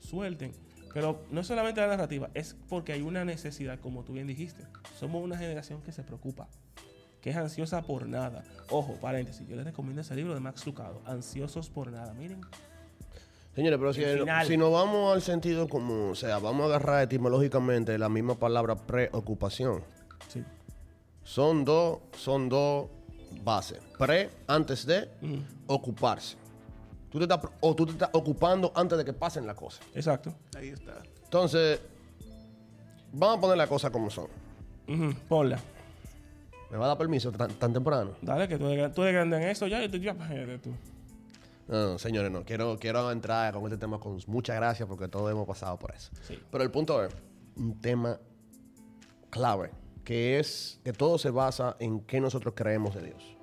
Suelten. 0.00 0.52
Pero 0.94 1.22
no 1.30 1.40
es 1.40 1.46
solamente 1.46 1.80
la 1.80 1.88
narrativa, 1.88 2.28
es 2.34 2.54
porque 2.68 2.92
hay 2.92 3.00
una 3.02 3.24
necesidad, 3.24 3.78
como 3.80 4.02
tú 4.04 4.12
bien 4.12 4.26
dijiste. 4.26 4.64
Somos 4.98 5.22
una 5.22 5.38
generación 5.38 5.80
que 5.82 5.90
se 5.92 6.02
preocupa, 6.02 6.48
que 7.22 7.30
es 7.30 7.36
ansiosa 7.36 7.80
por 7.82 8.06
nada. 8.06 8.44
Ojo, 8.68 8.94
paréntesis, 9.00 9.46
yo 9.48 9.56
les 9.56 9.64
recomiendo 9.64 10.02
ese 10.02 10.14
libro 10.14 10.34
de 10.34 10.40
Max 10.40 10.66
Lucado, 10.66 11.00
Ansiosos 11.06 11.70
por 11.70 11.90
nada. 11.90 12.12
Miren, 12.14 12.40
Señores, 13.54 13.78
pero 13.78 13.92
si, 13.92 14.02
El 14.02 14.26
si 14.46 14.56
nos 14.56 14.72
vamos 14.72 15.12
al 15.14 15.20
sentido 15.22 15.68
común, 15.68 16.10
o 16.12 16.14
sea, 16.14 16.38
vamos 16.38 16.62
a 16.64 16.66
agarrar 16.76 17.02
etimológicamente 17.02 17.96
la 17.98 18.08
misma 18.08 18.34
palabra 18.34 18.74
preocupación. 18.76 19.82
sí. 20.28 20.42
Son 21.24 21.64
dos, 21.64 21.98
son 22.16 22.48
dos 22.48 22.88
bases. 23.44 23.78
Pre, 23.96 24.28
antes 24.48 24.84
de, 24.84 25.08
Ujú. 25.22 25.38
ocuparse. 25.68 26.36
Tú 27.10 27.18
te 27.18 27.24
estás, 27.24 27.40
o 27.60 27.76
tú 27.76 27.86
te 27.86 27.92
estás 27.92 28.10
ocupando 28.14 28.72
antes 28.74 28.98
de 28.98 29.04
que 29.04 29.12
pasen 29.12 29.46
las 29.46 29.54
cosas. 29.54 29.86
Exacto. 29.94 30.34
Ahí 30.56 30.70
está. 30.70 30.94
Entonces, 31.22 31.78
vamos 33.12 33.38
a 33.38 33.40
poner 33.40 33.56
las 33.58 33.68
cosas 33.68 33.90
como 33.92 34.10
son. 34.10 34.26
Ujú, 34.88 35.14
Ponla. 35.28 35.60
¿Me 36.72 36.78
va 36.78 36.86
a 36.86 36.88
dar 36.88 36.98
permiso 36.98 37.30
tan, 37.30 37.50
tan 37.52 37.72
temprano? 37.72 38.12
Dale, 38.22 38.48
que 38.48 38.56
tú 38.58 38.66
eres, 38.68 38.92
tú 38.94 39.02
eres 39.02 39.14
grande 39.14 39.36
en 39.36 39.42
eso 39.44 39.66
ya. 39.66 39.84
y 39.84 39.88
tú- 39.88 39.98
ya, 39.98 40.14
tú. 40.62 40.70
No, 41.68 41.92
no, 41.92 41.98
señores, 41.98 42.30
no. 42.30 42.44
Quiero, 42.44 42.76
quiero 42.78 43.10
entrar 43.12 43.52
con 43.54 43.64
este 43.64 43.76
tema 43.76 44.00
con 44.00 44.18
muchas 44.26 44.56
gracias 44.56 44.88
porque 44.88 45.06
todos 45.06 45.30
hemos 45.30 45.46
pasado 45.46 45.78
por 45.78 45.94
eso. 45.94 46.10
Sí. 46.26 46.38
Pero 46.50 46.64
el 46.64 46.70
punto 46.70 47.04
es 47.04 47.14
un 47.56 47.78
tema 47.80 48.18
clave, 49.30 49.70
que 50.02 50.38
es 50.38 50.80
que 50.82 50.92
todo 50.94 51.18
se 51.18 51.30
basa 51.30 51.76
en 51.78 52.00
qué 52.00 52.20
nosotros 52.20 52.54
creemos 52.56 52.94
de 52.94 53.02
Dios. 53.04 53.36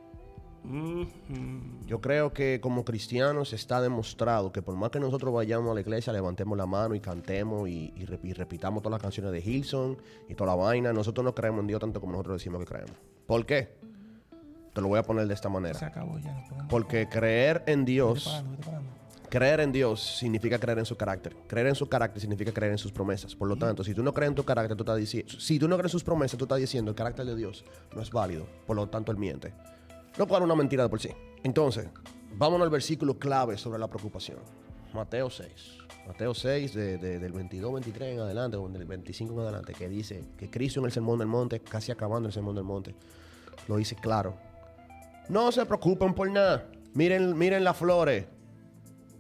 Yo 1.86 2.02
creo 2.02 2.34
que 2.34 2.60
como 2.62 2.84
cristianos 2.84 3.54
está 3.54 3.80
demostrado 3.82 4.52
que 4.52 4.62
por 4.62 4.76
más 4.76 4.90
que 4.92 5.00
nosotros 5.00 5.34
vayamos 5.34 5.72
a 5.72 5.76
la 5.76 5.82
iglesia, 5.82 6.12
levantemos 6.12 6.58
la 6.58 6.66
mano 6.66 6.96
y 6.96 7.00
cantemos 7.00 7.70
y, 7.70 7.94
y 7.96 8.34
repitamos 8.34 8.84
todas 8.84 8.92
las 8.98 9.02
canciones 9.02 9.32
de 9.32 9.40
Hilson 9.40 9.98
y 10.28 10.36
toda 10.36 10.56
la 10.56 10.62
vaina, 10.62 10.92
nosotros 10.92 11.24
no 11.24 11.34
creemos 11.34 11.62
en 11.62 11.68
Dios 11.68 11.80
tanto 11.80 12.02
como 12.02 12.12
nosotros 12.14 12.40
decimos 12.40 12.60
que 12.60 12.66
creemos. 12.66 12.92
¿Por 13.30 13.46
qué? 13.46 13.70
Te 14.74 14.82
lo 14.82 14.88
voy 14.88 14.98
a 14.98 15.04
poner 15.04 15.28
de 15.28 15.36
esta 15.36 15.50
Se 15.50 15.54
manera. 15.54 15.86
acabó 15.86 16.18
ya. 16.18 16.34
no 16.58 16.68
Porque 16.68 17.08
creer 17.08 17.62
en 17.68 17.82
Vete 17.82 17.92
Dios, 17.92 18.26
parando, 18.26 18.50
vete 18.52 18.64
parando. 18.66 18.90
creer 19.30 19.60
en 19.60 19.72
Dios 19.72 20.02
significa 20.18 20.58
creer 20.58 20.80
en 20.80 20.86
su 20.86 20.98
carácter. 20.98 21.36
Creer 21.48 21.68
en 21.68 21.76
su 21.76 21.88
carácter 21.88 22.20
significa 22.22 22.52
creer 22.52 22.72
en 22.72 22.80
sus 22.80 22.92
promesas. 22.92 23.36
Por 23.36 23.48
lo 23.48 23.56
tanto, 23.56 23.84
si 23.84 23.94
tú 23.94 24.02
no 24.02 24.16
crees 24.16 24.30
en 24.30 24.36
tu 24.36 24.44
carácter, 24.44 24.76
tú 24.76 24.82
estás 24.82 24.98
diciendo, 24.98 25.32
si 25.40 25.60
tú 25.60 25.68
no 25.68 25.78
crees 25.78 25.90
en 25.90 25.92
sus 25.92 26.04
promesas, 26.04 26.40
tú 26.40 26.46
estás 26.46 26.58
diciendo 26.58 26.90
el 26.90 26.96
carácter 26.96 27.24
de 27.28 27.36
Dios 27.36 27.64
no 27.96 28.02
es 28.02 28.10
válido. 28.10 28.48
Por 28.66 28.76
lo 28.76 28.88
tanto, 28.90 29.12
él 29.12 29.20
miente. 29.20 29.54
Lo 30.18 30.28
cual 30.28 30.42
es 30.42 30.46
una 30.46 30.56
mentira 30.56 30.82
de 30.82 30.90
por 30.90 31.00
sí. 31.00 31.10
Entonces, 31.44 31.88
vámonos 32.36 32.66
al 32.66 32.72
versículo 32.72 33.20
clave 33.20 33.60
sobre 33.60 33.78
la 33.78 33.88
preocupación. 33.88 34.40
Mateo 34.94 35.30
6. 35.30 35.50
Mateo 36.08 36.34
6, 36.34 36.74
de- 36.74 36.98
de- 36.98 37.20
del 37.20 37.32
22, 37.32 37.72
23 37.74 38.14
en 38.16 38.20
adelante, 38.22 38.58
o 38.58 38.68
del 38.68 38.86
25 38.86 39.34
en 39.34 39.40
adelante, 39.42 39.74
que 39.74 39.88
dice 39.88 40.24
que 40.38 40.50
Cristo 40.50 40.80
en 40.80 40.88
el 40.88 40.92
Sermón 40.92 41.20
del 41.20 41.28
Monte, 41.28 41.60
casi 41.60 41.92
acabando 41.92 42.28
el 42.28 42.34
Sermón 42.34 42.56
del 42.56 42.64
Monte, 42.64 42.96
lo 43.68 43.78
dice 43.78 43.96
claro. 43.96 44.36
No 45.28 45.52
se 45.52 45.66
preocupen 45.66 46.14
por 46.16 46.30
nada. 46.32 46.66
Miren, 46.96 47.38
miren 47.38 47.64
las 47.64 47.78
flores. 47.78 48.26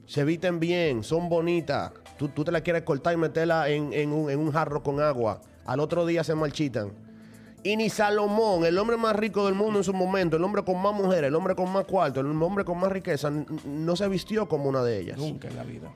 Se 0.08 0.24
visten 0.24 0.60
bien, 0.60 1.04
son 1.04 1.30
bonitas. 1.30 1.92
Tú, 2.18 2.30
tú 2.30 2.44
te 2.44 2.52
la 2.52 2.62
quieres 2.62 2.82
cortar 2.82 3.14
y 3.14 3.18
meterla 3.18 3.70
en, 3.70 3.94
en 3.94 4.12
un, 4.12 4.32
en 4.32 4.40
un 4.40 4.52
jarro 4.52 4.82
con 4.82 5.00
agua. 5.00 5.40
Al 5.66 5.80
otro 5.80 6.06
día 6.08 6.24
se 6.24 6.34
marchitan. 6.34 6.92
Y 7.64 7.76
ni 7.76 7.90
Salomón, 7.90 8.66
el 8.66 8.78
hombre 8.78 8.96
más 8.96 9.16
rico 9.16 9.46
del 9.46 9.56
mundo 9.56 9.80
en 9.80 9.84
su 9.84 9.94
momento, 9.94 10.38
el 10.38 10.44
hombre 10.44 10.64
con 10.64 10.82
más 10.82 10.94
mujeres, 10.94 11.28
el 11.28 11.36
hombre 11.36 11.56
con 11.56 11.72
más 11.72 11.86
cuarto, 11.86 12.22
el 12.22 12.28
hombre 12.28 12.64
con 12.64 12.80
más 12.80 12.92
riqueza, 12.92 13.30
no 13.66 13.96
se 13.96 14.08
vistió 14.08 14.48
como 14.48 14.70
una 14.70 14.82
de 14.82 15.00
ellas. 15.00 15.18
Nunca 15.18 15.50
en 15.50 15.56
la 15.56 15.64
vida. 15.64 15.92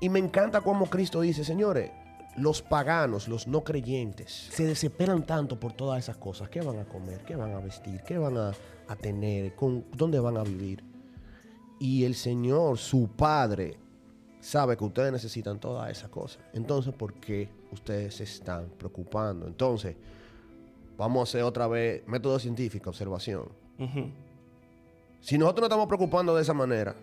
Y 0.00 0.08
me 0.08 0.20
encanta 0.20 0.60
cómo 0.60 0.86
Cristo 0.86 1.20
dice, 1.20 1.44
señores, 1.44 1.90
los 2.36 2.62
paganos, 2.62 3.28
los 3.28 3.46
no 3.46 3.62
creyentes, 3.64 4.48
se 4.50 4.64
desesperan 4.64 5.24
tanto 5.24 5.58
por 5.58 5.72
todas 5.72 5.98
esas 5.98 6.16
cosas. 6.16 6.48
¿Qué 6.48 6.60
van 6.60 6.78
a 6.78 6.84
comer? 6.84 7.22
¿Qué 7.24 7.36
van 7.36 7.52
a 7.52 7.58
vestir? 7.58 8.00
¿Qué 8.06 8.18
van 8.18 8.36
a, 8.38 8.52
a 8.88 8.96
tener? 8.96 9.54
¿Con, 9.54 9.84
¿Dónde 9.92 10.20
van 10.20 10.36
a 10.36 10.42
vivir? 10.42 10.84
Y 11.80 12.04
el 12.04 12.14
Señor, 12.14 12.78
su 12.78 13.08
Padre, 13.08 13.76
sabe 14.40 14.76
que 14.76 14.84
ustedes 14.84 15.12
necesitan 15.12 15.58
todas 15.58 15.90
esas 15.90 16.10
cosas. 16.10 16.42
Entonces, 16.52 16.94
¿por 16.94 17.14
qué 17.14 17.48
ustedes 17.70 18.16
se 18.16 18.24
están 18.24 18.68
preocupando? 18.78 19.46
Entonces, 19.46 19.96
vamos 21.02 21.20
a 21.20 21.22
hacer 21.24 21.42
otra 21.42 21.66
vez 21.66 22.06
método 22.06 22.38
científico, 22.38 22.90
observación. 22.90 23.48
Si 25.20 25.36
nosotros 25.38 25.62
nos 25.62 25.68
estamos 25.68 25.86
preocupando 25.88 26.34
de 26.36 26.42
esa 26.42 26.54
manera, 26.54 26.94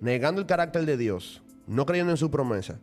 negando 0.00 0.40
el 0.40 0.46
carácter 0.46 0.86
de 0.86 0.96
Dios, 0.96 1.42
no 1.66 1.84
creyendo 1.84 2.12
en 2.12 2.16
su 2.16 2.30
promesa, 2.30 2.78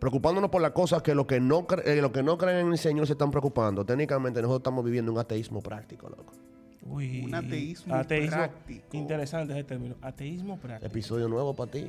preocupándonos 0.00 0.50
por 0.50 0.60
las 0.60 0.72
cosas 0.72 1.02
que 1.02 1.14
los 1.14 1.26
que 1.26 1.38
no, 1.40 1.66
cre- 1.66 1.86
eh, 1.86 2.02
los 2.02 2.10
que 2.10 2.22
no 2.22 2.36
creen 2.36 2.66
en 2.66 2.72
el 2.72 2.78
Señor 2.78 3.06
se 3.06 3.12
están 3.12 3.30
preocupando, 3.30 3.84
técnicamente 3.84 4.40
nosotros 4.42 4.60
estamos 4.60 4.84
viviendo 4.84 5.12
un 5.12 5.18
ateísmo 5.18 5.60
práctico, 5.62 6.08
loco. 6.08 6.32
Uy, 6.86 7.22
Un 7.24 7.34
ateísmo 7.34 7.94
práctico. 8.06 8.84
Interesante 8.96 9.52
ese 9.54 9.64
término. 9.64 9.94
Ateísmo 10.02 10.58
práctico. 10.58 10.86
Episodio 10.86 11.28
nuevo 11.28 11.54
para 11.54 11.70
ti, 11.70 11.86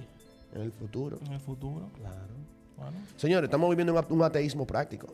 en 0.53 0.61
el 0.61 0.71
futuro. 0.71 1.17
En 1.25 1.33
el 1.33 1.39
futuro. 1.41 1.89
Claro. 1.97 2.33
Bueno. 2.77 2.97
Señores, 3.17 3.47
estamos 3.47 3.69
viviendo 3.69 3.93
un 4.09 4.23
ateísmo 4.23 4.65
práctico. 4.65 5.07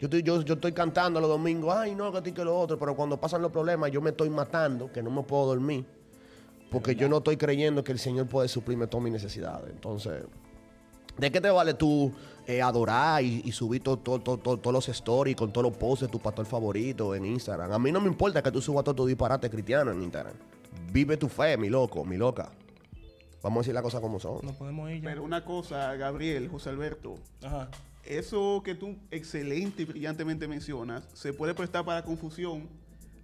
Yo 0.00 0.06
estoy, 0.06 0.22
yo, 0.22 0.40
yo 0.42 0.54
estoy 0.54 0.72
cantando 0.72 1.20
los 1.20 1.28
domingos, 1.28 1.74
ay 1.76 1.94
no, 1.94 2.10
que 2.10 2.32
que 2.32 2.42
lo 2.44 2.58
otro, 2.58 2.78
pero 2.78 2.96
cuando 2.96 3.20
pasan 3.20 3.42
los 3.42 3.52
problemas 3.52 3.90
yo 3.92 4.00
me 4.00 4.10
estoy 4.10 4.30
matando, 4.30 4.90
que 4.90 5.02
no 5.02 5.10
me 5.10 5.22
puedo 5.22 5.46
dormir, 5.46 5.84
porque 6.70 6.94
yo 6.96 7.06
no 7.08 7.18
estoy 7.18 7.36
creyendo 7.36 7.84
que 7.84 7.92
el 7.92 7.98
Señor 7.98 8.26
puede 8.26 8.48
suplirme 8.48 8.86
todas 8.86 9.04
mis 9.04 9.12
necesidades. 9.12 9.70
Entonces, 9.70 10.24
¿de 11.18 11.30
qué 11.30 11.38
te 11.40 11.50
vale 11.50 11.74
tú 11.74 12.12
eh, 12.46 12.62
adorar 12.62 13.22
y, 13.22 13.42
y 13.44 13.52
subir 13.52 13.82
to- 13.82 13.98
to- 13.98 14.20
to- 14.20 14.38
to- 14.38 14.56
todos 14.56 14.72
los 14.72 14.88
stories 14.88 15.36
con 15.36 15.52
todos 15.52 15.64
los 15.70 15.76
posts 15.76 16.06
de 16.06 16.08
tu 16.10 16.18
pastor 16.18 16.46
favorito 16.46 17.14
en 17.14 17.26
Instagram? 17.26 17.70
A 17.70 17.78
mí 17.78 17.92
no 17.92 18.00
me 18.00 18.08
importa 18.08 18.42
que 18.42 18.50
tú 18.50 18.62
subas 18.62 18.84
todo 18.84 18.94
tu 18.94 19.06
disparate 19.06 19.50
cristiano 19.50 19.90
en 19.92 20.02
Instagram. 20.02 20.34
Vive 20.92 21.18
tu 21.18 21.28
fe, 21.28 21.58
mi 21.58 21.68
loco, 21.68 22.04
mi 22.06 22.16
loca. 22.16 22.48
Vamos 23.42 23.58
a 23.58 23.60
decir 23.60 23.74
las 23.74 23.82
cosas 23.82 24.00
como 24.00 24.18
son. 24.18 24.38
No 24.42 24.52
podemos 24.54 24.90
ir 24.90 25.02
ya. 25.02 25.10
Pero 25.10 25.24
una 25.24 25.44
cosa, 25.44 25.94
Gabriel, 25.96 26.48
José 26.48 26.70
Alberto, 26.70 27.16
Ajá. 27.42 27.68
Eso 28.18 28.62
que 28.64 28.74
tú 28.74 28.96
excelente 29.10 29.82
y 29.82 29.84
brillantemente 29.84 30.48
mencionas, 30.48 31.06
se 31.12 31.32
puede 31.32 31.54
prestar 31.54 31.84
para 31.84 32.04
confusión. 32.04 32.68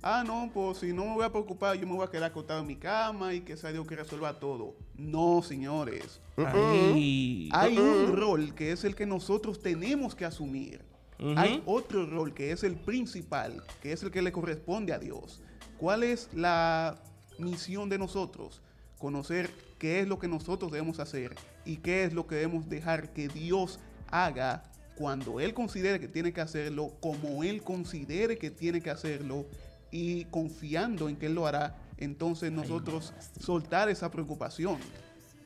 Ah, 0.02 0.22
no, 0.24 0.50
pues 0.54 0.78
si 0.78 0.92
no 0.92 1.04
me 1.04 1.14
voy 1.14 1.24
a 1.24 1.30
preocupar, 1.30 1.76
yo 1.76 1.86
me 1.86 1.94
voy 1.94 2.06
a 2.06 2.10
quedar 2.10 2.24
acostado 2.30 2.60
en 2.60 2.66
mi 2.66 2.76
cama 2.76 3.34
y 3.34 3.40
que 3.40 3.56
sea 3.56 3.72
Dios 3.72 3.86
que 3.86 3.96
resuelva 3.96 4.38
todo. 4.38 4.76
No, 4.96 5.42
señores. 5.42 6.20
Ahí. 6.36 7.48
Hay 7.52 7.76
un 7.78 8.14
rol 8.14 8.54
que 8.54 8.70
es 8.70 8.84
el 8.84 8.94
que 8.94 9.06
nosotros 9.06 9.60
tenemos 9.60 10.14
que 10.14 10.24
asumir. 10.24 10.84
Ujú. 11.18 11.34
Hay 11.36 11.62
otro 11.66 12.06
rol 12.06 12.34
que 12.34 12.52
es 12.52 12.62
el 12.62 12.76
principal, 12.76 13.62
que 13.82 13.92
es 13.92 14.02
el 14.02 14.10
que 14.10 14.22
le 14.22 14.30
corresponde 14.30 14.92
a 14.92 14.98
Dios. 14.98 15.42
¿Cuál 15.78 16.04
es 16.04 16.28
la 16.32 17.02
misión 17.38 17.88
de 17.88 17.98
nosotros? 17.98 18.62
Conocer 18.98 19.50
qué 19.78 20.00
es 20.00 20.08
lo 20.08 20.18
que 20.18 20.28
nosotros 20.28 20.70
debemos 20.70 21.00
hacer 21.00 21.34
y 21.64 21.78
qué 21.78 22.04
es 22.04 22.12
lo 22.12 22.26
que 22.26 22.36
debemos 22.36 22.68
dejar 22.68 23.12
que 23.12 23.28
Dios 23.28 23.80
haga 24.08 24.62
cuando 24.96 25.40
Él 25.40 25.52
considere 25.54 26.00
que 26.00 26.08
tiene 26.08 26.32
que 26.32 26.40
hacerlo, 26.40 26.92
como 27.00 27.44
Él 27.44 27.62
considere 27.62 28.38
que 28.38 28.50
tiene 28.50 28.80
que 28.80 28.90
hacerlo 28.90 29.46
y 29.90 30.24
confiando 30.26 31.08
en 31.08 31.16
que 31.16 31.26
Él 31.26 31.34
lo 31.34 31.46
hará, 31.46 31.76
entonces 31.98 32.50
nosotros 32.52 33.12
soltar 33.40 33.88
esa 33.88 34.10
preocupación. 34.10 34.78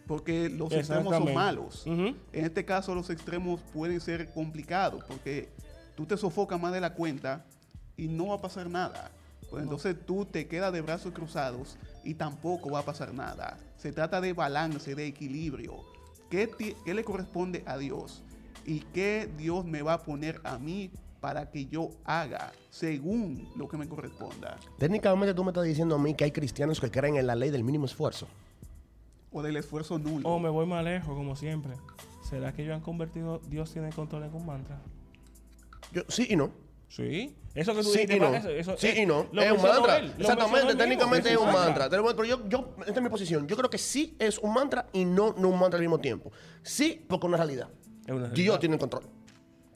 Porque 0.06 0.48
los 0.48 0.70
extremos 0.80 1.12
son 1.18 1.34
malos. 1.34 1.84
En 2.32 2.44
este 2.44 2.64
caso 2.64 2.94
los 2.94 3.10
extremos 3.10 3.60
pueden 3.72 4.00
ser 4.00 4.30
complicados 4.32 5.04
porque 5.06 5.48
tú 5.96 6.04
te 6.06 6.16
sofocas 6.16 6.60
más 6.60 6.72
de 6.72 6.80
la 6.80 6.94
cuenta 6.94 7.44
y 7.96 8.08
no 8.08 8.28
va 8.28 8.36
a 8.36 8.40
pasar 8.40 8.68
nada. 8.68 9.12
Pues 9.50 9.62
entonces 9.62 9.96
tú 10.06 10.24
te 10.24 10.46
quedas 10.48 10.72
de 10.72 10.80
brazos 10.80 11.12
cruzados 11.12 11.76
y 12.04 12.14
tampoco 12.14 12.70
va 12.70 12.80
a 12.80 12.84
pasar 12.84 13.12
nada. 13.14 13.58
Se 13.76 13.92
trata 13.92 14.20
de 14.20 14.32
balance, 14.32 14.94
de 14.96 15.06
equilibrio. 15.06 15.76
¿Qué, 16.28 16.46
ti- 16.48 16.74
qué 16.84 16.94
le 16.94 17.04
corresponde 17.04 17.62
a 17.66 17.76
Dios? 17.78 18.22
¿Y 18.66 18.80
qué 18.92 19.28
Dios 19.36 19.64
me 19.64 19.82
va 19.82 19.94
a 19.94 20.02
poner 20.02 20.40
a 20.44 20.58
mí 20.58 20.90
para 21.20 21.50
que 21.50 21.66
yo 21.66 21.90
haga 22.04 22.52
según 22.70 23.48
lo 23.56 23.68
que 23.68 23.76
me 23.76 23.88
corresponda? 23.88 24.58
Técnicamente 24.78 25.34
tú 25.34 25.44
me 25.44 25.50
estás 25.50 25.64
diciendo 25.64 25.94
a 25.94 25.98
mí 25.98 26.14
que 26.14 26.24
hay 26.24 26.30
cristianos 26.32 26.80
que 26.80 26.90
creen 26.90 27.16
en 27.16 27.26
la 27.26 27.34
ley 27.34 27.50
del 27.50 27.64
mínimo 27.64 27.86
esfuerzo. 27.86 28.26
O 29.32 29.42
del 29.42 29.56
esfuerzo 29.56 29.98
nulo. 29.98 30.28
O 30.28 30.38
me 30.38 30.48
voy 30.48 30.66
más 30.66 30.82
lejos, 30.84 31.14
como 31.14 31.36
siempre. 31.36 31.72
¿Será 32.28 32.52
que 32.52 32.62
ellos 32.62 32.74
han 32.74 32.80
convertido 32.80 33.40
Dios 33.48 33.72
tiene 33.72 33.90
control 33.90 34.24
en 34.24 34.34
un 34.34 34.46
mantra? 34.46 34.80
Yo, 35.92 36.02
sí 36.08 36.26
y 36.30 36.36
no. 36.36 36.50
Sí. 36.88 37.36
Eso 37.54 37.72
que 37.74 37.82
tú 37.82 37.88
Sí 37.90 38.00
dijiste, 38.00 38.16
y 38.16 38.20
no. 38.20 38.34
eso- 38.34 38.48
eso- 38.48 38.76
sí 38.76 38.88
eh, 38.88 39.02
y 39.02 39.06
no. 39.06 39.26
lo 39.32 39.42
Es 39.42 39.52
un 39.52 39.62
mantra. 39.62 39.98
él, 39.98 40.12
Exactamente, 40.18 40.74
técnicamente 40.74 41.30
es 41.32 41.36
un 41.36 41.52
mantra. 41.52 41.88
Pero 41.88 42.24
yo, 42.24 42.48
yo, 42.48 42.74
esta 42.80 42.92
es 42.94 43.02
mi 43.02 43.08
posición. 43.08 43.46
Yo 43.46 43.56
creo 43.56 43.70
que 43.70 43.78
sí 43.78 44.16
es 44.18 44.38
un 44.38 44.52
mantra 44.52 44.86
y 44.92 45.04
no, 45.04 45.34
no 45.38 45.48
un 45.48 45.58
mantra 45.58 45.78
al 45.78 45.82
mismo 45.82 45.98
tiempo. 45.98 46.32
Sí, 46.62 47.04
porque 47.08 47.26
es 47.26 47.28
una 47.28 47.36
realidad. 47.36 47.68
Dios 48.34 48.58
tiene 48.60 48.74
el 48.76 48.80
control. 48.80 49.04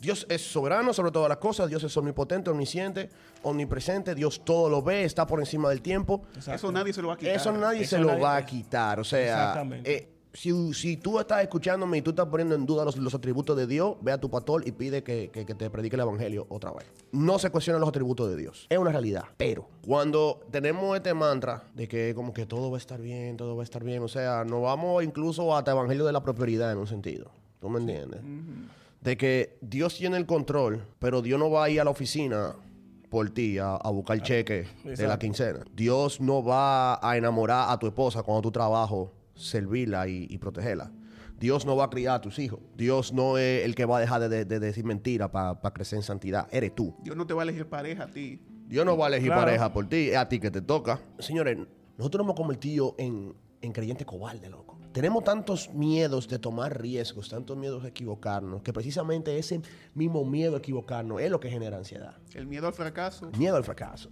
Dios 0.00 0.26
es 0.28 0.42
soberano 0.42 0.92
sobre 0.92 1.10
todas 1.12 1.28
las 1.30 1.38
cosas. 1.38 1.68
Dios 1.68 1.82
es 1.82 1.96
omnipotente, 1.96 2.50
omnisciente, 2.50 3.08
omnipresente. 3.42 4.14
Dios 4.14 4.42
todo 4.44 4.68
lo 4.68 4.82
ve, 4.82 5.04
está 5.04 5.26
por 5.26 5.40
encima 5.40 5.68
del 5.70 5.80
tiempo. 5.82 6.22
Exacto. 6.34 6.52
Eso 6.54 6.72
nadie 6.72 6.92
se 6.92 7.00
lo 7.02 7.08
va 7.08 7.14
a 7.14 7.16
quitar. 7.16 7.36
Eso 7.36 7.52
nadie 7.52 7.82
Eso 7.82 7.96
se 7.96 8.02
lo 8.02 8.18
va 8.18 8.36
a 8.36 8.44
quitar. 8.44 9.00
O 9.00 9.04
sea, 9.04 9.22
Exactamente. 9.24 9.90
eh, 9.94 10.08
si, 10.34 10.74
si 10.74 10.96
tú 10.96 11.20
estás 11.20 11.42
escuchándome 11.42 11.96
y 11.98 12.02
tú 12.02 12.10
estás 12.10 12.26
poniendo 12.26 12.54
en 12.56 12.66
duda 12.66 12.84
los, 12.84 12.96
los 12.98 13.14
atributos 13.14 13.56
de 13.56 13.66
Dios, 13.68 13.94
ve 14.02 14.10
a 14.12 14.18
tu 14.18 14.28
pastor 14.28 14.66
y 14.66 14.72
pide 14.72 15.02
que, 15.04 15.30
que- 15.32 15.46
que 15.46 15.54
te 15.54 15.70
predique 15.70 15.94
el 15.96 16.00
evangelio 16.02 16.44
otra 16.50 16.72
vez. 16.72 16.86
No 17.12 17.38
se 17.38 17.48
cuestionan 17.50 17.80
los 17.80 17.88
atributos 17.88 18.28
de 18.28 18.36
Dios. 18.36 18.66
Es 18.68 18.76
una 18.76 18.90
realidad. 18.90 19.22
Pero 19.38 19.68
cuando 19.86 20.40
tenemos 20.50 20.94
este 20.96 21.14
mantra 21.14 21.64
de 21.74 21.86
que 21.88 22.14
como 22.14 22.34
que 22.34 22.44
todo 22.46 22.70
va 22.70 22.76
a 22.76 22.80
estar 22.80 23.00
bien, 23.00 23.36
todo 23.36 23.54
va 23.56 23.62
a 23.62 23.64
estar 23.64 23.84
bien, 23.84 24.02
o 24.02 24.08
sea, 24.08 24.44
nos 24.44 24.60
vamos 24.60 25.02
incluso 25.04 25.56
hasta 25.56 25.70
evangelio 25.70 26.04
de 26.04 26.12
la 26.12 26.22
prosperidad 26.22 26.72
en 26.72 26.78
un 26.78 26.88
sentido. 26.88 27.30
¿Tú 27.64 27.70
me 27.70 27.80
entiendes? 27.80 28.20
De 29.00 29.16
que 29.16 29.56
Dios 29.62 29.96
tiene 29.96 30.18
el 30.18 30.26
control, 30.26 30.82
pero 30.98 31.22
Dios 31.22 31.38
no 31.40 31.50
va 31.50 31.64
a 31.64 31.70
ir 31.70 31.80
a 31.80 31.84
la 31.84 31.88
oficina 31.90 32.54
por 33.08 33.30
ti 33.30 33.56
a, 33.56 33.76
a 33.76 33.90
buscar 33.90 34.20
cheque 34.20 34.66
de 34.82 34.84
la 34.84 34.90
Exacto. 34.92 35.18
quincena. 35.20 35.60
Dios 35.74 36.20
no 36.20 36.44
va 36.44 36.98
a 37.02 37.16
enamorar 37.16 37.70
a 37.70 37.78
tu 37.78 37.86
esposa 37.86 38.22
cuando 38.22 38.42
tu 38.42 38.52
trabajo, 38.52 39.14
servirla 39.34 40.06
y, 40.08 40.26
y 40.28 40.36
protegerla. 40.36 40.92
Dios 41.40 41.64
no 41.64 41.74
va 41.74 41.84
a 41.84 41.90
criar 41.90 42.16
a 42.16 42.20
tus 42.20 42.38
hijos. 42.38 42.60
Dios 42.76 43.14
no 43.14 43.38
es 43.38 43.64
el 43.64 43.74
que 43.74 43.86
va 43.86 43.96
a 43.96 44.00
dejar 44.00 44.20
de, 44.20 44.28
de- 44.28 44.44
de 44.44 44.60
decir 44.60 44.84
mentiras 44.84 45.30
para 45.30 45.58
crecer 45.72 45.96
en 45.96 46.02
santidad. 46.02 46.46
Eres 46.52 46.74
tú. 46.74 46.94
Dios 47.02 47.16
no 47.16 47.26
te 47.26 47.32
va 47.32 47.40
a 47.40 47.44
elegir 47.44 47.64
pareja 47.66 48.02
a 48.04 48.08
ti. 48.10 48.42
Dios 48.68 48.84
no 48.84 48.94
va 48.98 49.06
a 49.06 49.08
elegir 49.08 49.28
Claro. 49.28 49.40
pareja 49.46 49.72
por 49.72 49.88
ti, 49.88 50.10
es 50.10 50.16
a 50.18 50.28
ti 50.28 50.38
que 50.38 50.50
te 50.50 50.60
toca. 50.60 51.00
Señores, 51.18 51.56
nosotros 51.96 52.18
nos 52.18 52.26
hemos 52.26 52.36
convertido 52.36 52.94
en, 52.98 53.34
en 53.64 53.72
creyente 53.72 54.04
cobarde, 54.04 54.48
loco. 54.48 54.78
Tenemos 54.92 55.24
tantos 55.24 55.72
miedos 55.72 56.28
de 56.28 56.38
tomar 56.38 56.80
riesgos, 56.80 57.28
tantos 57.28 57.56
miedos 57.56 57.82
de 57.82 57.88
equivocarnos, 57.88 58.62
que 58.62 58.72
precisamente 58.72 59.36
ese 59.38 59.60
mismo 59.94 60.24
miedo 60.24 60.54
a 60.54 60.58
equivocarnos 60.58 61.20
es 61.20 61.30
lo 61.30 61.40
que 61.40 61.50
genera 61.50 61.76
ansiedad. 61.76 62.16
El 62.32 62.46
miedo 62.46 62.66
al 62.68 62.74
fracaso. 62.74 63.30
Miedo 63.36 63.56
al 63.56 63.64
fracaso. 63.64 64.10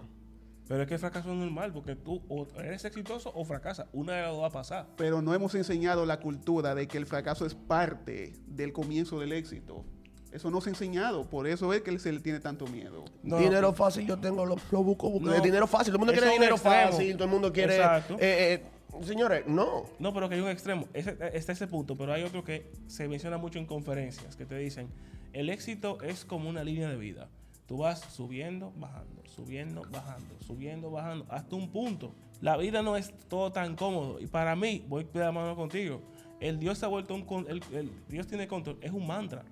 Pero 0.67 0.83
es 0.83 0.89
que 0.89 0.95
el 0.95 1.01
fracaso 1.01 1.31
es 1.31 1.37
normal, 1.37 1.73
porque 1.73 1.95
tú 1.95 2.23
o 2.29 2.47
eres 2.59 2.85
exitoso 2.85 3.31
o 3.35 3.45
fracasas. 3.45 3.87
Una 3.93 4.15
de 4.15 4.23
las 4.23 4.31
dos 4.31 4.43
va 4.43 4.47
a 4.47 4.51
pasar. 4.51 4.87
Pero 4.97 5.21
no 5.21 5.35
hemos 5.35 5.55
enseñado 5.55 6.07
la 6.07 6.19
cultura 6.19 6.75
de 6.75 6.89
que 6.89 6.99
el 6.99 7.07
fracaso 7.07 7.45
es 7.47 7.55
parte 7.55 8.33
del 8.47 8.73
comienzo 8.73 9.21
del 9.21 9.33
éxito. 9.33 9.85
Eso 10.33 10.51
no 10.51 10.61
se 10.63 10.71
ha 10.71 10.73
enseñado. 10.73 11.29
Por 11.29 11.47
eso 11.47 11.73
es 11.75 11.83
que 11.83 11.97
se 11.99 12.11
le 12.11 12.21
tiene 12.21 12.41
tanto 12.41 12.67
miedo. 12.67 13.05
No, 13.23 13.37
dinero 13.37 13.69
no, 13.69 13.73
fácil, 13.75 14.07
yo 14.07 14.19
tengo, 14.19 14.47
lo, 14.47 14.57
lo 14.71 14.83
busco, 14.83 15.11
busco. 15.11 15.27
No. 15.29 15.41
Dinero 15.41 15.67
fácil, 15.67 15.93
todo 15.93 15.97
el 15.97 16.07
mundo 16.07 16.13
quiere 16.15 16.31
dinero 16.33 16.55
extremo. 16.55 16.91
fácil, 16.91 17.13
todo 17.15 17.25
el 17.25 17.31
mundo 17.31 17.53
quiere... 17.53 18.73
Señores, 19.03 19.47
no. 19.47 19.85
No, 19.99 20.13
pero 20.13 20.29
que 20.29 20.37
hay 20.37 20.41
un 20.41 20.49
extremo. 20.49 20.87
Ese, 20.93 21.17
está 21.33 21.53
ese 21.53 21.67
punto, 21.67 21.97
pero 21.97 22.13
hay 22.13 22.23
otro 22.23 22.45
que 22.45 22.71
se 22.87 23.09
menciona 23.09 23.39
mucho 23.39 23.59
en 23.59 23.67
conferencias, 23.67 24.37
que 24.37 24.45
te 24.45 24.57
dicen, 24.59 24.89
el 25.33 25.49
éxito 25.49 26.01
es 26.03 26.25
como 26.25 26.49
una 26.49 26.63
línea 26.63 26.89
de 26.89 26.97
vida. 26.97 27.29
Tú 27.67 27.79
vas 27.79 28.01
subiendo, 28.01 28.73
bajando, 28.77 29.23
subiendo, 29.27 29.83
bajando, 29.91 30.35
subiendo, 30.47 30.91
bajando, 30.91 31.27
hasta 31.31 31.57
un 31.57 31.71
punto. 31.71 32.15
La 32.41 32.57
vida 32.57 32.83
no 32.83 32.97
es 32.97 33.15
todo 33.29 33.51
tan 33.51 33.77
cómodo. 33.77 34.21
Y 34.21 34.27
para 34.27 34.55
mí, 34.57 34.85
voy 34.89 35.05
de 35.05 35.21
la 35.21 35.33
mano 35.33 35.57
contigo, 35.57 36.03
el 36.41 36.59
Dios 36.59 36.79
se 36.79 36.85
ha 36.85 36.89
vuelto 36.89 37.15
un... 37.15 37.47
El, 37.49 37.91
Dios 38.09 38.27
tiene 38.27 38.47
control, 38.47 38.79
es 38.83 38.93
un 38.93 39.07
mantra. 39.07 39.45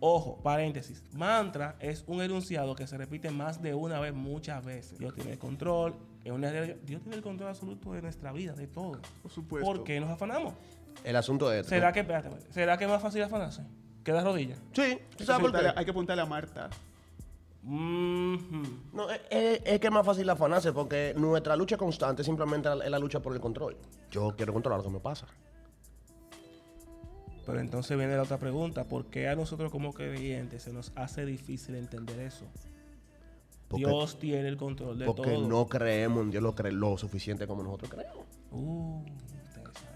Ojo, 0.00 0.38
paréntesis. 0.42 1.04
Mantra 1.12 1.76
es 1.78 2.02
un 2.08 2.20
enunciado 2.20 2.74
que 2.74 2.86
se 2.86 2.96
repite 2.98 3.30
más 3.30 3.62
de 3.62 3.74
una 3.74 4.00
vez, 4.00 4.12
muchas 4.12 4.64
veces. 4.64 4.98
Dios 4.98 5.14
tiene 5.14 5.38
control. 5.38 5.94
Es 6.24 6.30
una 6.32 6.50
realidad. 6.50 6.76
Dios 6.84 7.00
tiene 7.02 7.16
el 7.16 7.22
control 7.22 7.48
absoluto 7.50 7.92
de 7.92 8.02
nuestra 8.02 8.32
vida, 8.32 8.52
de 8.52 8.66
todo. 8.68 9.00
Por 9.22 9.30
supuesto. 9.30 9.66
¿Por 9.66 9.84
qué 9.84 9.98
nos 10.00 10.10
afanamos? 10.10 10.54
El 11.04 11.16
asunto 11.16 11.52
es... 11.52 11.60
este. 11.60 11.76
¿Será 11.76 11.92
que, 11.92 12.00
espérate, 12.00 12.28
¿será 12.50 12.76
que 12.78 12.84
es 12.84 12.90
más 12.90 13.02
fácil 13.02 13.22
afanarse? 13.22 13.62
Que 14.04 14.12
dar 14.12 14.24
rodillas. 14.24 14.60
Sí, 14.72 14.82
Hay 14.82 14.96
¿tú 15.10 15.16
que, 15.18 15.24
sabes 15.24 15.40
por 15.40 15.50
preguntarle, 15.52 15.72
qué? 15.72 15.78
hay 15.78 15.84
que 15.84 15.92
preguntarle 15.92 16.22
a 16.22 16.26
Marta. 16.26 16.70
Mhm. 17.62 18.90
No, 18.92 19.08
es, 19.10 19.20
es- 19.30 19.62
es 19.64 19.80
que 19.80 19.86
es 19.86 19.92
más 19.92 20.04
fácil 20.04 20.28
afanarse 20.30 20.72
porque 20.72 21.14
nuestra 21.16 21.54
lucha 21.56 21.76
constante 21.76 22.24
simplemente 22.24 22.68
es 22.84 22.90
la 22.90 22.98
lucha 22.98 23.20
por 23.20 23.32
el 23.32 23.40
control. 23.40 23.76
Yo 24.10 24.34
quiero 24.36 24.52
controlar 24.52 24.78
lo 24.80 24.84
que 24.84 24.90
me 24.90 25.00
pasa. 25.00 25.26
Pero 27.46 27.58
entonces 27.60 27.96
viene 27.96 28.14
la 28.16 28.22
otra 28.22 28.38
pregunta. 28.38 28.84
¿Por 28.84 29.06
qué 29.06 29.28
a 29.28 29.34
nosotros 29.34 29.70
como 29.72 29.92
creyentes 29.92 30.62
se 30.62 30.72
nos 30.72 30.92
hace 30.94 31.24
difícil 31.26 31.74
entender 31.74 32.18
eso? 32.20 32.46
Porque, 33.72 33.86
Dios 33.86 34.18
tiene 34.18 34.48
el 34.48 34.56
control 34.56 34.98
de 34.98 35.04
porque 35.06 35.32
todo. 35.32 35.48
no 35.48 35.66
creemos 35.66 36.22
en 36.22 36.30
Dios 36.30 36.42
lo, 36.42 36.54
cre- 36.54 36.70
lo 36.72 36.96
suficiente 36.96 37.46
como 37.46 37.62
nosotros 37.62 37.90
creemos. 37.90 38.24
Uh, 38.52 39.02
interesante. 39.48 39.90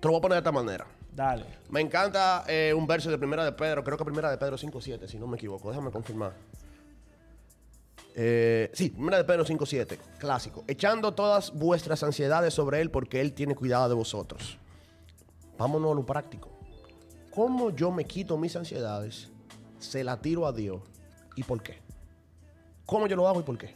Te 0.00 0.06
lo 0.06 0.10
voy 0.10 0.18
a 0.18 0.20
poner 0.22 0.34
de 0.36 0.38
esta 0.40 0.52
manera. 0.52 0.86
Dale. 1.14 1.44
Me 1.70 1.80
encanta 1.80 2.44
eh, 2.48 2.74
un 2.76 2.86
verso 2.86 3.08
de 3.10 3.16
Primera 3.18 3.44
de 3.44 3.52
Pedro, 3.52 3.82
creo 3.84 3.96
que 3.96 4.04
Primera 4.04 4.30
de 4.30 4.36
Pedro 4.36 4.56
5.7, 4.58 5.06
si 5.06 5.16
no 5.18 5.26
me 5.26 5.36
equivoco. 5.36 5.70
Déjame 5.70 5.90
confirmar. 5.90 6.34
Eh, 8.16 8.70
sí, 8.74 8.90
Primera 8.90 9.16
de 9.18 9.24
Pedro 9.24 9.44
5.7, 9.44 9.98
clásico. 10.18 10.64
Echando 10.68 11.14
todas 11.14 11.52
vuestras 11.52 12.02
ansiedades 12.02 12.54
sobre 12.54 12.80
Él 12.80 12.90
porque 12.90 13.20
Él 13.20 13.32
tiene 13.32 13.54
cuidado 13.54 13.88
de 13.88 13.94
vosotros. 13.94 14.58
Vámonos 15.58 15.92
a 15.92 15.94
lo 15.94 16.04
práctico. 16.06 16.50
¿Cómo 17.30 17.70
yo 17.70 17.90
me 17.90 18.04
quito 18.04 18.36
mis 18.36 18.54
ansiedades? 18.56 19.30
Se 19.78 20.02
la 20.04 20.20
tiro 20.20 20.46
a 20.46 20.52
Dios. 20.52 20.82
¿Y 21.36 21.42
por 21.42 21.62
qué? 21.62 21.78
¿Cómo 22.86 23.06
yo 23.06 23.16
lo 23.16 23.26
hago 23.28 23.40
y 23.40 23.42
por 23.42 23.56
qué? 23.58 23.74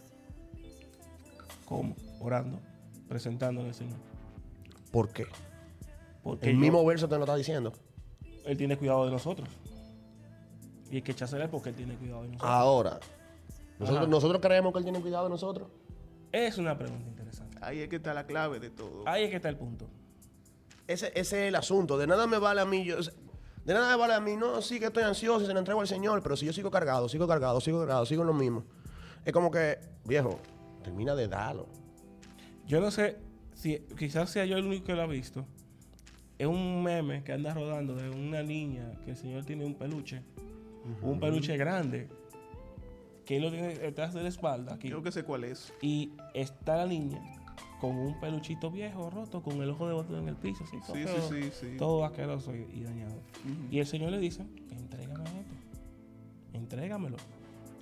¿Cómo? 1.65 1.95
Orando. 2.21 2.59
Presentándole 3.09 3.69
al 3.69 3.75
Señor. 3.75 3.97
¿Por 4.91 5.09
qué? 5.11 5.27
Porque 6.23 6.49
El 6.50 6.55
yo- 6.57 6.61
mismo 6.61 6.85
verso 6.85 7.09
te 7.09 7.15
lo 7.17 7.23
está 7.25 7.37
diciendo. 7.37 7.73
Él 8.45 8.57
tiene 8.57 8.77
cuidado 8.77 9.05
de 9.05 9.11
nosotros. 9.11 9.49
Y 10.91 10.97
hay 10.97 11.03
que 11.03 11.12
echársela 11.12 11.49
porque 11.50 11.71
Él 11.71 11.75
tiene 11.75 11.95
cuidado 11.97 12.23
de 12.23 12.29
nosotros. 12.29 12.50
Ahora, 12.50 13.00
nosotros 14.07 14.41
creemos 14.41 14.73
que 14.73 14.79
Él 14.79 14.85
tiene 14.85 15.00
cuidado 15.00 15.25
de 15.25 15.31
nosotros. 15.31 15.69
Es 16.33 16.59
una 16.59 16.77
pregunta 16.77 17.09
interesante. 17.09 17.59
Ahí 17.61 17.80
es 17.80 17.89
que 17.89 17.97
está 17.97 18.15
la 18.15 18.26
clave 18.26 18.59
de 18.61 18.71
todo. 18.71 19.02
Ahí 19.06 19.25
es 19.25 19.30
que 19.30 19.37
está 19.37 19.49
el 19.49 19.56
punto. 19.56 19.87
Ese, 20.87 21.09
ese 21.09 21.43
es 21.43 21.49
el 21.49 21.54
asunto. 21.54 21.99
De 21.99 22.06
nada 22.06 22.26
me 22.26 22.39
vale 22.39 22.61
a 22.63 22.65
mí. 22.65 22.85
Yo, 22.85 22.97
de 22.99 23.75
nada 23.75 23.91
me 23.91 23.97
vale 23.97 24.15
a 24.15 24.21
mí. 24.21 24.37
No, 24.37 24.63
sí 24.63 24.78
que 24.80 24.87
estoy 24.87 25.02
ansioso 25.02 25.45
y 25.45 25.47
se 25.47 25.52
lo 25.52 25.59
entrego 25.59 25.80
al 25.80 25.89
Señor. 25.89 26.23
Pero 26.23 26.37
si 26.37 26.47
yo 26.47 26.52
sigo 26.52 26.71
cargado, 26.71 27.09
sigo 27.09 27.26
cargado, 27.28 27.61
sigo 27.61 27.78
cargado, 27.80 28.06
sigo 28.06 28.23
en 28.23 28.28
lo 28.28 28.35
mismo. 28.35 28.65
Es 29.25 29.33
como 29.33 29.50
que, 29.50 29.78
viejo, 30.07 30.39
termina 30.83 31.15
de 31.15 31.28
darlo. 31.28 31.69
Yo 32.67 32.81
no 32.81 32.91
sé 32.91 33.17
si 33.54 33.78
quizás 33.99 34.31
sea 34.31 34.45
yo 34.45 34.57
el 34.57 34.67
único 34.67 34.87
que 34.87 34.95
lo 34.95 35.02
ha 35.02 35.07
visto. 35.07 35.47
Es 36.39 36.47
un 36.47 36.83
meme 36.83 37.25
que 37.25 37.33
anda 37.33 37.52
rodando 37.52 37.97
de 37.97 38.11
una 38.11 38.43
niña 38.43 38.93
que 39.04 39.11
el 39.11 39.17
señor 39.17 39.45
tiene 39.45 39.65
un 39.65 39.75
peluche. 39.75 40.23
Un 41.02 41.19
peluche 41.19 41.57
grande. 41.57 42.09
Que 43.26 43.37
él 43.37 43.43
lo 43.43 43.50
tiene 43.50 43.75
detrás 43.75 44.15
de 44.15 44.23
la 44.23 44.28
espalda 44.28 44.75
aquí. 44.75 44.89
Creo 44.89 45.02
que 45.02 45.13
sé 45.13 45.25
cuál 45.25 45.45
es. 45.45 45.73
Y 45.83 46.13
está 46.35 46.76
la 46.76 46.87
niña 46.87 47.21
con 47.81 47.97
un 47.97 48.19
peluchito 48.21 48.71
viejo, 48.71 49.11
roto, 49.11 49.43
con 49.43 49.61
el 49.63 49.71
ojo 49.71 49.89
de 49.89 49.95
botón 49.95 50.17
en 50.23 50.28
el 50.28 50.37
piso. 50.37 50.65
Así, 50.65 50.78
todo, 50.87 50.95
Sí, 50.97 51.02
sí, 51.02 51.09
feo, 51.09 51.28
sí, 51.28 51.50
sí. 51.52 51.76
todo 51.76 52.04
asqueroso 52.04 52.54
y, 52.54 52.67
y 52.73 52.83
dañado. 52.85 53.21
Y 53.71 53.78
el 53.81 53.87
señor 53.87 54.11
le 54.13 54.19
dice, 54.19 54.43
entrégame 54.71 55.41
esto. 55.41 55.54
Entrégamelo. 56.54 57.17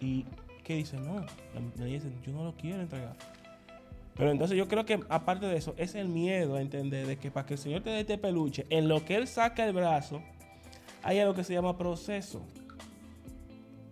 Y 0.01 0.25
que 0.67 0.75
dice, 0.75 0.97
no. 0.99 1.21
La, 1.21 1.27
la 1.55 1.61
niña 1.85 1.95
dice, 1.95 2.09
yo 2.27 2.33
no 2.33 2.45
lo 2.45 2.55
quiero 2.57 2.81
entregar. 2.83 3.15
Pero 4.17 4.31
entonces 4.31 4.57
yo 4.57 4.67
creo 4.67 4.85
que 4.85 4.99
aparte 5.09 5.47
de 5.47 5.57
eso, 5.57 5.75
es 5.77 5.95
el 5.95 6.09
miedo 6.09 6.57
a 6.57 6.61
entender 6.61 7.07
de 7.07 7.17
que 7.19 7.31
para 7.31 7.47
que 7.47 7.55
el 7.55 7.59
señor 7.59 7.83
te 7.83 7.91
dé 7.91 8.01
este 8.01 8.19
peluche, 8.19 8.67
en 8.71 8.89
lo 8.89 9.05
que 9.05 9.15
él 9.17 9.29
saca 9.29 9.65
el 9.65 9.73
brazo, 9.73 10.23
hay 11.03 11.19
algo 11.21 11.35
que 11.35 11.45
se 11.45 11.53
llama 11.53 11.77
proceso. 11.79 12.43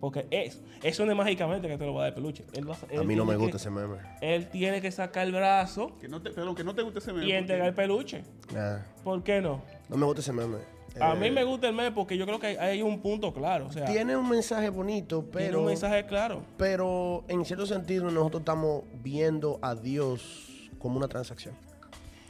Porque 0.01 0.27
es, 0.29 0.61
eso 0.83 1.05
no 1.05 1.11
es 1.11 1.17
mágicamente 1.17 1.67
que 1.67 1.77
te 1.77 1.85
lo 1.85 1.93
va 1.93 2.01
a 2.01 2.03
dar 2.03 2.09
el 2.09 2.15
peluche. 2.15 2.43
Él 2.53 2.69
va 2.69 2.75
A 2.75 3.03
mí 3.03 3.15
no 3.15 3.23
me 3.25 3.33
que- 3.33 3.37
gusta 3.37 3.57
ese 3.57 3.69
meme. 3.69 3.97
Él 4.21 4.49
tiene 4.49 4.81
que 4.81 4.91
sacar 4.91 5.25
el 5.25 5.31
brazo 5.31 5.97
Que 5.99 6.07
no 6.07 6.21
te, 6.21 6.29
perdón, 6.31 6.53
que 6.55 6.63
no 6.63 6.75
te 6.75 6.81
guste 6.81 6.99
ese 6.99 7.13
meme. 7.13 7.27
y 7.27 7.31
entregar 7.31 7.67
el 7.67 7.73
peluche. 7.73 8.23
Nah, 8.53 8.79
¿Por 9.03 9.23
qué 9.23 9.41
no? 9.41 9.61
no 9.89 9.97
me 9.97 10.05
gusta 10.05 10.21
ese 10.21 10.33
meme. 10.33 10.57
A 10.99 11.13
Eh, 11.13 11.15
mí 11.17 11.29
me 11.31 11.43
gusta 11.43 11.67
el 11.67 11.75
meme 11.75 11.91
porque 11.91 12.17
yo 12.17 12.25
creo 12.25 12.39
que 12.39 12.47
hay, 12.47 12.55
hay 12.57 12.81
un 12.81 13.01
punto 13.01 13.33
claro. 13.33 13.67
O 13.67 13.71
sea, 13.71 13.85
tiene, 13.85 13.99
Tiene 14.05 14.17
un 14.17 14.29
mensaje 14.29 14.69
bonito, 14.69 15.25
pero. 15.31 15.59
un 15.59 15.65
mensaje 15.67 16.05
claro. 16.05 16.41
Pero 16.57 17.23
en 17.27 17.43
cierto 17.45 17.65
sentido, 17.65 18.09
nosotros 18.11 18.41
estamos 18.41 18.83
viendo 19.03 19.59
a 19.61 19.75
Dios 19.75 20.69
como 20.79 20.97
una 20.97 21.07
transacción. 21.07 21.53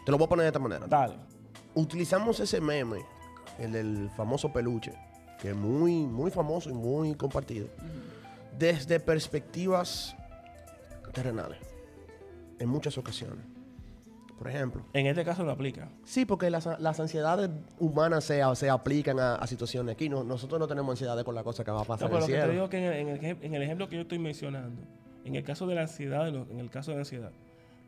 Te 0.05 0.11
lo 0.11 0.17
voy 0.17 0.25
a 0.25 0.29
poner 0.29 0.43
de 0.43 0.49
esta 0.49 0.59
manera. 0.59 0.85
Dale. 0.87 1.15
utilizamos 1.75 2.39
ese 2.39 2.61
meme, 2.61 2.99
el 3.59 3.71
del 3.71 4.09
famoso 4.15 4.51
peluche, 4.53 4.93
que 5.41 5.49
es 5.49 5.55
muy, 5.55 6.05
muy 6.05 6.31
famoso 6.31 6.69
y 6.69 6.73
muy 6.73 7.13
compartido, 7.15 7.67
desde 8.57 8.99
perspectivas 8.99 10.15
terrenales, 11.13 11.59
en 12.59 12.69
muchas 12.69 12.97
ocasiones. 12.97 13.43
Por 14.37 14.49
ejemplo, 14.49 14.83
En 14.93 15.07
este 15.07 15.23
caso 15.23 15.43
no 15.43 15.51
aplica. 15.51 15.87
sí, 16.03 16.25
porque 16.25 16.49
las, 16.49 16.67
las 16.79 16.99
ansiedades 16.99 17.49
humanas 17.79 18.25
se, 18.25 18.41
se 18.55 18.69
aplican 18.69 19.17
a, 19.19 19.35
a 19.35 19.47
situaciones. 19.47 19.93
Aquí 19.95 20.09
no- 20.09 20.23
nosotros 20.25 20.59
no 20.59 20.67
tenemos 20.67 20.91
ansiedades 20.91 21.23
con 21.23 21.33
la 21.35 21.43
cosa 21.43 21.63
que 21.63 21.71
va 21.71 21.81
a 21.81 21.85
pasar 21.85 22.09
No, 22.09 22.15
pero 22.17 22.17
en 22.17 22.19
lo 22.19 22.25
el 22.25 22.31
que 22.31 22.33
te 22.35 22.41
cielo. 22.41 22.53
digo 22.53 22.69
que 22.69 22.77
en 22.77 22.83
el, 22.83 22.93
en 22.99 23.07
el 23.09 23.21
ejem- 23.21 23.37
en 23.41 23.55
el 23.55 23.61
ejemplo 23.63 23.87
que 23.87 23.95
yo 23.95 24.01
estoy 24.01 24.19
mencionando, 24.19 24.81
en 25.23 25.35
el 25.35 25.43
caso 25.43 25.65
de 25.67 25.75
la 25.75 25.81
ansiedad, 25.83 26.27
en 26.27 26.33
lo- 26.35 26.59
el 26.59 26.69
caso 26.69 26.91
de 26.91 26.95
la 26.97 27.01
ansiedad, 27.01 27.31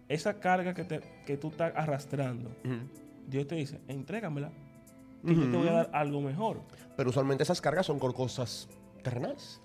esa 0.08 0.36
carga 0.40 0.74
que, 0.74 0.86
te- 0.86 1.02
que 1.26 1.36
tú 1.36 1.50
estás 1.50 1.74
arrastrando. 1.76 2.50
Dios 3.28 3.46
te 3.46 3.56
dice, 3.56 3.82
entrégamela, 3.90 4.50
que 5.26 5.36
yo 5.36 5.52
te 5.52 5.58
voy 5.58 5.68
a 5.68 5.74
dar 5.74 5.90
algo 5.92 6.22
mejor. 6.22 6.62
Pero 6.96 7.10
usualmente 7.10 7.44
esas 7.44 7.60
cargas 7.60 7.86
son 7.86 8.00
con 8.00 8.14
cosas 8.14 8.70
terrenales. 9.04 9.60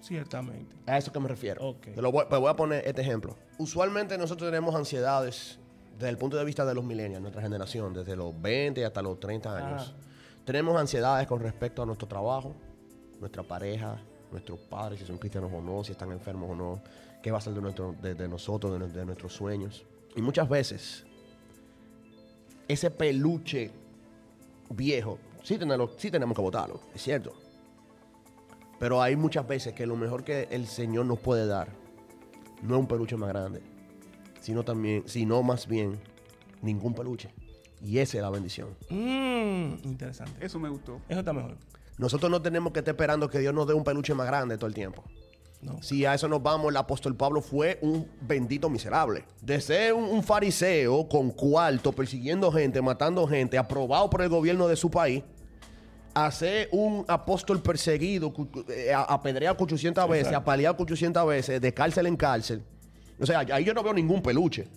Ciertamente. 0.00 0.74
A 0.86 0.98
eso 0.98 1.12
que 1.12 1.20
me 1.20 1.28
refiero. 1.28 1.68
Ok. 1.68 1.88
Te 1.94 2.02
lo 2.02 2.10
voy, 2.12 2.24
te 2.28 2.36
voy 2.36 2.50
a 2.50 2.54
poner 2.56 2.86
este 2.86 3.02
ejemplo. 3.02 3.36
Usualmente 3.58 4.18
nosotros 4.18 4.48
tenemos 4.50 4.74
ansiedades 4.74 5.58
desde 5.96 6.08
el 6.10 6.18
punto 6.18 6.36
de 6.36 6.44
vista 6.44 6.64
de 6.64 6.74
los 6.74 6.84
millennials, 6.84 7.22
nuestra 7.22 7.42
generación, 7.42 7.92
desde 7.94 8.14
los 8.16 8.40
20 8.40 8.84
hasta 8.84 9.02
los 9.02 9.18
30 9.18 9.56
años. 9.56 9.94
Tenemos 10.44 10.78
ansiedades 10.78 11.26
con 11.26 11.40
respecto 11.40 11.82
a 11.82 11.86
nuestro 11.86 12.06
trabajo, 12.06 12.54
nuestra 13.20 13.42
pareja, 13.42 13.96
nuestros 14.30 14.58
padres, 14.60 15.00
si 15.00 15.06
son 15.06 15.18
cristianos 15.18 15.50
o 15.54 15.60
no, 15.60 15.82
si 15.84 15.92
están 15.92 16.12
enfermos 16.12 16.50
o 16.50 16.54
no, 16.54 16.82
qué 17.22 17.30
va 17.30 17.38
a 17.38 17.40
ser 17.40 17.54
de, 17.54 17.60
nuestro- 17.62 17.94
de- 18.00 18.14
de 18.14 18.28
nosotros, 18.28 18.72
de, 18.72 18.78
nu- 18.78 18.88
de 18.92 19.04
nuestros 19.06 19.32
sueños. 19.32 19.84
Y 20.14 20.22
muchas 20.22 20.48
veces, 20.48 21.04
ese 22.68 22.90
peluche 22.90 23.70
viejo, 24.70 25.18
sí, 25.42 25.56
tenerlo- 25.58 25.90
sí 25.96 26.10
tenemos 26.10 26.36
que 26.36 26.42
votarlo, 26.42 26.80
es 26.94 27.02
cierto. 27.02 27.32
Pero 28.78 29.00
hay 29.00 29.16
muchas 29.16 29.46
veces 29.48 29.72
que 29.74 29.86
lo 29.86 29.96
mejor 29.96 30.22
que 30.24 30.48
el 30.50 30.66
Señor 30.66 31.06
nos 31.06 31.18
puede 31.18 31.46
dar 31.46 31.68
no 32.62 32.74
es 32.74 32.80
un 32.80 32.86
peluche 32.86 33.16
más 33.16 33.28
grande, 33.30 33.62
sino 34.46 34.62
también, 34.64 35.02
sino 35.06 35.42
más 35.42 35.66
bien 35.66 35.98
ningún 36.62 36.94
peluche. 36.94 37.30
Y 37.82 37.98
esa 37.98 38.16
es 38.18 38.22
la 38.22 38.30
bendición. 38.30 38.68
Mm, 38.90 39.74
interesante. 39.84 40.32
Eso 40.44 40.58
me 40.60 40.68
gustó. 40.68 41.00
Eso 41.08 41.18
está 41.20 41.32
mejor. 41.32 41.56
Nosotros 41.98 42.30
no 42.30 42.40
tenemos 42.40 42.72
que 42.72 42.78
estar 42.78 42.92
esperando 42.94 43.28
que 43.28 43.38
Dios 43.40 43.52
nos 43.52 43.66
dé 43.66 43.74
un 43.74 43.82
peluche 43.84 44.14
más 44.14 44.26
grande 44.26 44.56
todo 44.56 44.68
el 44.68 44.74
tiempo. 44.74 45.02
No. 45.62 45.82
Si 45.82 46.04
a 46.04 46.14
eso 46.14 46.28
nos 46.28 46.42
vamos, 46.42 46.70
el 46.70 46.76
apóstol 46.76 47.16
Pablo 47.16 47.40
fue 47.40 47.78
un 47.82 48.06
bendito 48.20 48.70
miserable. 48.70 49.24
De 49.42 49.60
ser 49.60 49.94
un, 49.94 50.04
un 50.04 50.22
fariseo 50.22 51.08
con 51.08 51.30
cuarto, 51.30 51.92
persiguiendo 51.92 52.52
gente, 52.52 52.80
matando 52.80 53.26
gente, 53.26 53.58
aprobado 53.58 54.08
por 54.08 54.22
el 54.22 54.28
gobierno 54.28 54.68
de 54.68 54.76
su 54.76 54.90
país, 54.90 55.24
a 56.14 56.30
ser 56.30 56.68
un 56.72 57.04
apóstol 57.08 57.60
perseguido, 57.60 58.32
eh, 58.68 58.92
a- 58.92 59.02
apedreado 59.02 59.56
800 59.58 60.08
veces, 60.08 60.32
apaleado 60.32 60.76
800 60.78 61.26
veces, 61.26 61.60
de 61.60 61.74
cárcel 61.74 62.06
en 62.06 62.16
cárcel. 62.16 62.62
O 63.20 63.26
sea, 63.26 63.40
ahí 63.40 63.64
yo 63.64 63.72
no 63.74 63.82
veo 63.82 63.92
ningún 63.94 64.22
peluche. 64.22 64.68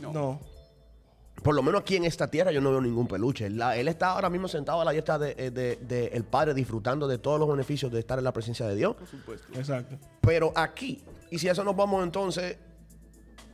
No. 0.00 0.12
No. 0.12 0.40
Por 1.42 1.54
lo 1.54 1.62
menos 1.62 1.82
aquí 1.82 1.94
en 1.96 2.04
esta 2.04 2.28
tierra 2.28 2.50
yo 2.50 2.60
no 2.60 2.70
veo 2.70 2.80
ningún 2.80 3.06
peluche. 3.06 3.48
La- 3.48 3.76
él 3.76 3.86
está 3.88 4.08
ahora 4.10 4.28
mismo 4.28 4.48
sentado 4.48 4.80
a 4.80 4.84
la 4.84 4.90
diestra 4.90 5.18
del 5.18 5.36
de, 5.36 5.50
de- 5.50 5.76
de 5.76 6.06
el 6.08 6.24
Padre, 6.24 6.52
disfrutando 6.52 7.06
de 7.06 7.18
todos 7.18 7.38
los 7.38 7.48
beneficios 7.48 7.92
de 7.92 8.00
estar 8.00 8.18
en 8.18 8.24
la 8.24 8.32
presencia 8.32 8.66
de 8.66 8.74
Dios. 8.74 8.96
Por 8.96 9.06
supuesto. 9.06 9.46
Exacto. 9.54 9.96
Pero 10.20 10.52
aquí, 10.56 11.02
y 11.30 11.38
si 11.38 11.48
a 11.48 11.52
eso 11.52 11.62
nos 11.62 11.76
vamos 11.76 12.02
entonces, 12.02 12.56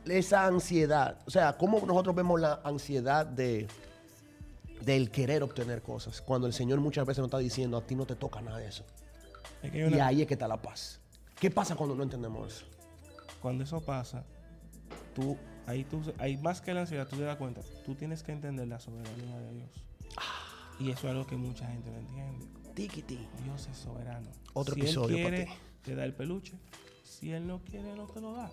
esa 0.05 0.45
ansiedad, 0.47 1.19
o 1.27 1.29
sea, 1.31 1.53
¿cómo 1.57 1.79
nosotros 1.85 2.15
vemos 2.15 2.39
la 2.41 2.59
ansiedad 2.63 3.25
de 3.25 3.67
del 4.81 5.09
querer 5.11 5.43
obtener 5.43 5.81
cosas? 5.83 6.21
Cuando 6.21 6.47
el 6.47 6.53
Señor 6.53 6.79
muchas 6.79 7.05
veces 7.05 7.19
nos 7.19 7.27
está 7.27 7.37
diciendo, 7.37 7.77
a 7.77 7.81
ti 7.81 7.95
no 7.95 8.05
te 8.05 8.15
toca 8.15 8.41
nada 8.41 8.57
de 8.57 8.67
eso. 8.67 8.83
Es 9.63 9.71
que 9.71 9.89
Y 9.89 9.99
ahí 9.99 10.21
es 10.21 10.27
que 10.27 10.33
está 10.33 10.47
la 10.47 10.61
paz. 10.61 10.99
¿Qué 11.39 11.49
pasa 11.51 11.75
cuando 11.75 11.95
no 11.95 12.03
entendemos 12.03 12.53
eso? 12.53 12.65
Cuando 13.41 13.63
eso 13.63 13.81
pasa, 13.81 14.23
tú, 15.13 15.37
ahí 15.67 15.83
tú, 15.83 16.01
hay 16.17 16.37
más 16.37 16.61
que 16.61 16.73
la 16.73 16.81
ansiedad, 16.81 17.07
tú 17.07 17.17
te 17.17 17.23
das 17.23 17.37
cuenta, 17.37 17.61
tú 17.85 17.95
tienes 17.95 18.23
que 18.23 18.31
entender 18.31 18.67
la 18.67 18.79
soberanía 18.79 19.39
de 19.39 19.53
Dios. 19.53 19.69
Y 20.79 20.89
eso 20.91 21.07
es 21.07 21.11
algo 21.11 21.25
que 21.25 21.37
mucha 21.37 21.67
gente 21.67 21.89
no 21.89 21.97
entiende. 21.97 22.45
Tiquiti. 22.73 23.19
Dios 23.43 23.67
es 23.71 23.77
soberano. 23.77 24.29
Otro 24.53 24.75
si 24.75 24.81
episodio 24.81 25.17
él 25.17 25.23
para 25.23 25.35
quiere, 25.37 25.51
ti. 25.51 25.59
te 25.83 25.95
da 25.95 26.03
el 26.03 26.13
peluche. 26.13 26.53
Si 27.03 27.31
él 27.31 27.47
no 27.47 27.59
quiere, 27.59 27.95
no 27.95 28.07
te 28.07 28.19
lo 28.19 28.33
da. 28.33 28.51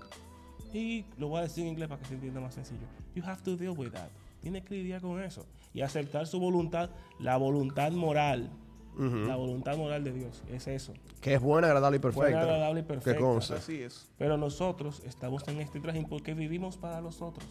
Y 0.72 1.04
lo 1.18 1.28
voy 1.28 1.40
a 1.40 1.42
decir 1.42 1.64
en 1.64 1.70
inglés 1.70 1.88
para 1.88 2.00
que 2.00 2.06
se 2.06 2.14
entienda 2.14 2.40
más 2.40 2.54
sencillo. 2.54 2.86
You 3.14 3.24
have 3.24 3.42
to 3.42 3.56
deal 3.56 3.76
with 3.76 3.90
that. 3.90 4.08
Tienes 4.40 4.64
que 4.64 4.74
lidiar 4.74 5.00
con 5.00 5.20
eso. 5.20 5.46
Y 5.74 5.80
aceptar 5.80 6.26
su 6.26 6.38
voluntad, 6.38 6.90
la 7.18 7.36
voluntad 7.36 7.90
moral. 7.92 8.50
La 8.98 9.36
voluntad 9.36 9.76
moral 9.76 10.04
de 10.04 10.12
Dios. 10.12 10.42
Es 10.50 10.66
eso. 10.68 10.92
Que 11.20 11.34
es 11.34 11.40
buena, 11.40 11.68
agradable 11.68 11.96
y 11.96 12.00
perfecta. 12.00 12.22
Buena, 12.28 12.40
agradable 12.42 12.80
y 12.80 12.82
Que 12.82 12.88
perfecta. 12.88 13.20
conste. 13.20 13.54
Así 13.54 13.82
es. 13.82 14.10
Pero 14.18 14.36
nosotros 14.36 15.02
estamos 15.06 15.46
en 15.48 15.60
este 15.60 15.80
trajín 15.80 16.04
porque 16.06 16.34
vivimos 16.34 16.76
para 16.76 17.00
los 17.00 17.22
otros, 17.22 17.46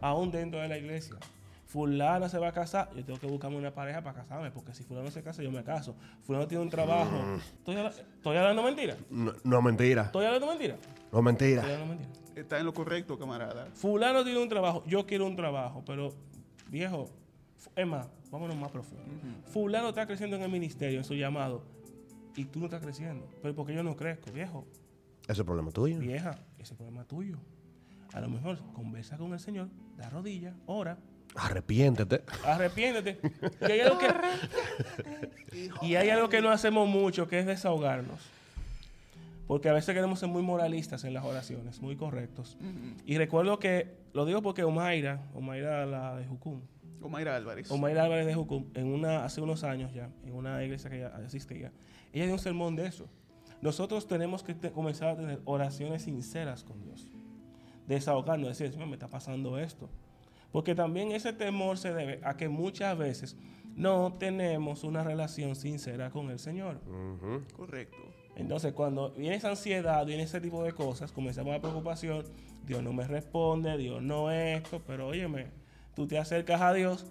aún 0.00 0.30
dentro 0.30 0.60
de 0.60 0.68
la 0.68 0.78
iglesia. 0.78 1.16
Fulana 1.66 2.28
se 2.28 2.38
va 2.38 2.48
a 2.48 2.52
casar, 2.52 2.90
yo 2.94 3.02
tengo 3.02 3.18
que 3.18 3.26
buscarme 3.26 3.56
una 3.56 3.70
pareja 3.72 4.02
para 4.02 4.20
casarme, 4.20 4.50
porque 4.50 4.74
si 4.74 4.82
fulano 4.82 5.10
se 5.10 5.22
casa, 5.22 5.42
yo 5.42 5.50
me 5.50 5.64
caso. 5.64 5.94
Fulano 6.22 6.46
tiene 6.46 6.62
un 6.64 6.68
trabajo. 6.68 7.16
¿Estoy, 7.58 7.76
habla- 7.76 7.90
estoy 7.90 8.36
hablando 8.36 8.62
mentira? 8.62 8.96
No, 9.08 9.32
no, 9.44 9.62
mentira. 9.62 10.02
¿Estoy 10.02 10.26
hablando 10.26 10.48
mentira? 10.48 10.76
No, 11.12 11.22
mentira. 11.22 11.60
Estoy 11.62 11.72
hablando 11.72 11.94
mentira. 11.94 12.20
Está 12.34 12.58
en 12.58 12.66
lo 12.66 12.74
correcto, 12.74 13.18
camarada. 13.18 13.68
Fulano 13.74 14.22
tiene 14.24 14.38
un 14.42 14.48
trabajo, 14.50 14.82
yo 14.86 15.06
quiero 15.06 15.26
un 15.26 15.34
trabajo, 15.36 15.82
pero 15.86 16.12
viejo, 16.68 17.08
es 17.74 17.86
más, 17.86 18.08
vámonos 18.30 18.56
más 18.56 18.70
profundo. 18.70 19.04
Fulano 19.46 19.88
está 19.90 20.06
creciendo 20.06 20.36
en 20.36 20.42
el 20.42 20.50
ministerio, 20.50 20.98
en 20.98 21.04
su 21.04 21.14
llamado, 21.14 21.64
y 22.36 22.44
tú 22.44 22.58
no 22.58 22.66
estás 22.66 22.82
creciendo. 22.82 23.28
Pero 23.40 23.54
porque 23.54 23.74
yo 23.74 23.82
no 23.82 23.96
crezco, 23.96 24.30
viejo. 24.32 24.66
Ese 25.22 25.32
es 25.32 25.38
el 25.38 25.44
problema 25.44 25.70
tuyo. 25.70 25.98
Vieja, 25.98 26.38
ese 26.58 26.74
problema 26.74 27.02
es 27.02 27.08
tuyo. 27.08 27.38
A 28.12 28.20
lo 28.20 28.28
mejor 28.28 28.58
conversa 28.72 29.16
con 29.16 29.32
el 29.32 29.40
Señor, 29.40 29.68
da 29.96 30.10
rodillas, 30.10 30.54
ora, 30.66 30.98
Arrepiéntete. 31.34 32.22
arrepiéntete. 32.44 33.18
Y 33.62 33.72
hay 33.72 33.80
algo 33.80 33.98
que, 33.98 34.06
y 35.86 35.94
hay 35.94 36.10
algo 36.10 36.28
que 36.28 36.42
no 36.42 36.50
hacemos 36.50 36.88
mucho, 36.88 37.26
que 37.26 37.38
es 37.38 37.46
desahogarnos. 37.46 38.20
Porque 39.46 39.68
a 39.68 39.72
veces 39.72 39.94
queremos 39.94 40.18
ser 40.18 40.28
muy 40.28 40.42
moralistas 40.42 41.04
en 41.04 41.14
las 41.14 41.24
oraciones, 41.24 41.80
muy 41.80 41.96
correctos. 41.96 42.56
Y 43.06 43.18
recuerdo 43.18 43.58
que, 43.58 43.96
lo 44.12 44.24
digo 44.24 44.42
porque 44.42 44.64
Omaira, 44.64 45.20
Omaira 45.34 45.86
la 45.86 46.16
de 46.16 46.26
Jucum, 46.26 46.60
Omaira 47.02 47.36
Álvarez. 47.36 47.70
Omaira 47.70 48.04
Álvarez 48.04 48.26
de 48.26 48.34
Jucum, 48.34 48.66
en 48.74 48.86
una, 48.86 49.24
hace 49.24 49.40
unos 49.40 49.64
años 49.64 49.92
ya, 49.92 50.10
en 50.24 50.34
una 50.34 50.62
iglesia 50.64 50.88
que 50.90 50.96
ella 50.98 51.12
asistía, 51.26 51.72
ella 52.12 52.24
dio 52.24 52.34
un 52.34 52.38
sermón 52.38 52.76
de 52.76 52.86
eso. 52.86 53.06
Nosotros 53.60 54.06
tenemos 54.08 54.42
que 54.42 54.54
te- 54.54 54.70
comenzar 54.72 55.08
a 55.10 55.16
tener 55.16 55.40
oraciones 55.44 56.02
sinceras 56.02 56.64
con 56.64 56.82
Dios. 56.82 57.08
Desahogarnos, 57.86 58.48
decir, 58.48 58.72
Señor, 58.72 58.88
me 58.88 58.94
está 58.94 59.08
pasando 59.08 59.58
esto. 59.58 59.88
Porque 60.50 60.74
también 60.74 61.12
ese 61.12 61.32
temor 61.32 61.78
se 61.78 61.92
debe 61.94 62.20
a 62.24 62.36
que 62.36 62.48
muchas 62.48 62.96
veces 62.98 63.36
no 63.74 64.14
tenemos 64.18 64.84
una 64.84 65.02
relación 65.02 65.56
sincera 65.56 66.10
con 66.10 66.30
el 66.30 66.38
Señor. 66.38 66.80
Correcto. 67.56 67.96
Entonces, 68.36 68.72
cuando 68.72 69.10
viene 69.12 69.36
esa 69.36 69.50
ansiedad, 69.50 70.04
viene 70.06 70.22
ese 70.24 70.40
tipo 70.40 70.62
de 70.64 70.72
cosas, 70.72 71.12
comenzamos 71.12 71.52
la 71.52 71.60
preocupación, 71.60 72.24
Dios 72.66 72.82
no 72.82 72.92
me 72.92 73.06
responde, 73.06 73.76
Dios 73.76 74.02
no 74.02 74.30
esto, 74.30 74.80
pero 74.86 75.08
óyeme, 75.08 75.46
tú 75.94 76.06
te 76.06 76.18
acercas 76.18 76.60
a 76.60 76.72
Dios 76.72 77.06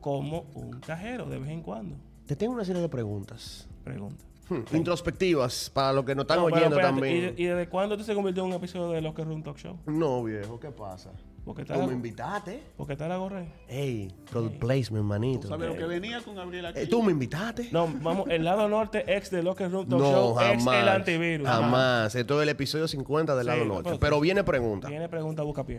como 0.00 0.46
un 0.54 0.80
cajero 0.80 1.26
de 1.26 1.38
vez 1.38 1.50
en 1.50 1.62
cuando. 1.62 1.96
Te 2.26 2.36
tengo 2.36 2.52
una 2.54 2.64
serie 2.64 2.82
de 2.82 2.88
preguntas. 2.88 3.68
Pregunta. 3.84 4.24
Hmm, 4.48 4.60
Introspectivas, 4.76 5.70
para 5.74 5.92
los 5.92 6.04
que 6.04 6.14
nos 6.14 6.22
están 6.22 6.38
No, 6.38 6.44
pero 6.44 6.56
oyendo 6.56 6.76
espérate, 6.76 6.94
también. 7.00 7.34
¿y, 7.36 7.42
y 7.42 7.46
desde 7.46 7.68
cuándo 7.68 7.96
tú 7.96 8.04
se 8.04 8.14
convirtió 8.14 8.44
en 8.44 8.50
un 8.50 8.54
episodio 8.56 8.90
de 8.92 9.00
Locker 9.00 9.26
Room 9.26 9.42
Talk 9.42 9.56
Show? 9.58 9.76
No, 9.86 10.22
viejo, 10.22 10.60
¿qué 10.60 10.70
pasa? 10.70 11.10
Porque 11.44 11.62
está, 11.62 11.74
Tú 11.74 11.80
me 11.80 11.86
la, 11.88 11.92
invitaste. 11.94 12.62
porque 12.76 12.92
está 12.94 13.08
la 13.08 13.16
gorra. 13.16 13.44
Ey, 13.68 14.08
product 14.30 14.58
placement, 14.58 15.04
manito. 15.04 15.48
¿Sabes 15.48 15.68
lo 15.68 15.76
que 15.76 15.84
venía 15.86 16.20
con 16.22 16.34
Gabriel 16.36 16.66
aquí? 16.66 16.78
Eh, 16.80 16.86
¿Tú 16.86 17.02
me 17.02 17.10
invitaste? 17.12 17.68
No, 17.72 17.88
vamos, 18.02 18.26
el 18.30 18.44
lado 18.44 18.68
norte 18.68 19.04
ex 19.16 19.30
de 19.30 19.42
Locker 19.44 19.70
Room 19.70 19.88
Talk 19.88 20.00
No, 20.00 20.10
Show, 20.12 20.40
ex 20.40 20.64
jamás. 20.64 20.82
el 20.82 20.88
antivirus. 20.88 21.48
Jamás. 21.48 22.14
Esto 22.14 22.36
es 22.40 22.42
el 22.44 22.48
episodio 22.48 22.86
50 22.88 23.34
del 23.36 23.44
Sí, 23.44 23.46
lado 23.48 23.60
no, 23.64 23.74
norte. 23.74 23.84
pero- 23.90 23.98
Pero 24.00 24.20
viene 24.20 24.42
pregunta. 24.44 24.88
Tiene 24.88 25.08
pregunta, 25.08 25.42
busca 25.42 25.64
pie. 25.64 25.78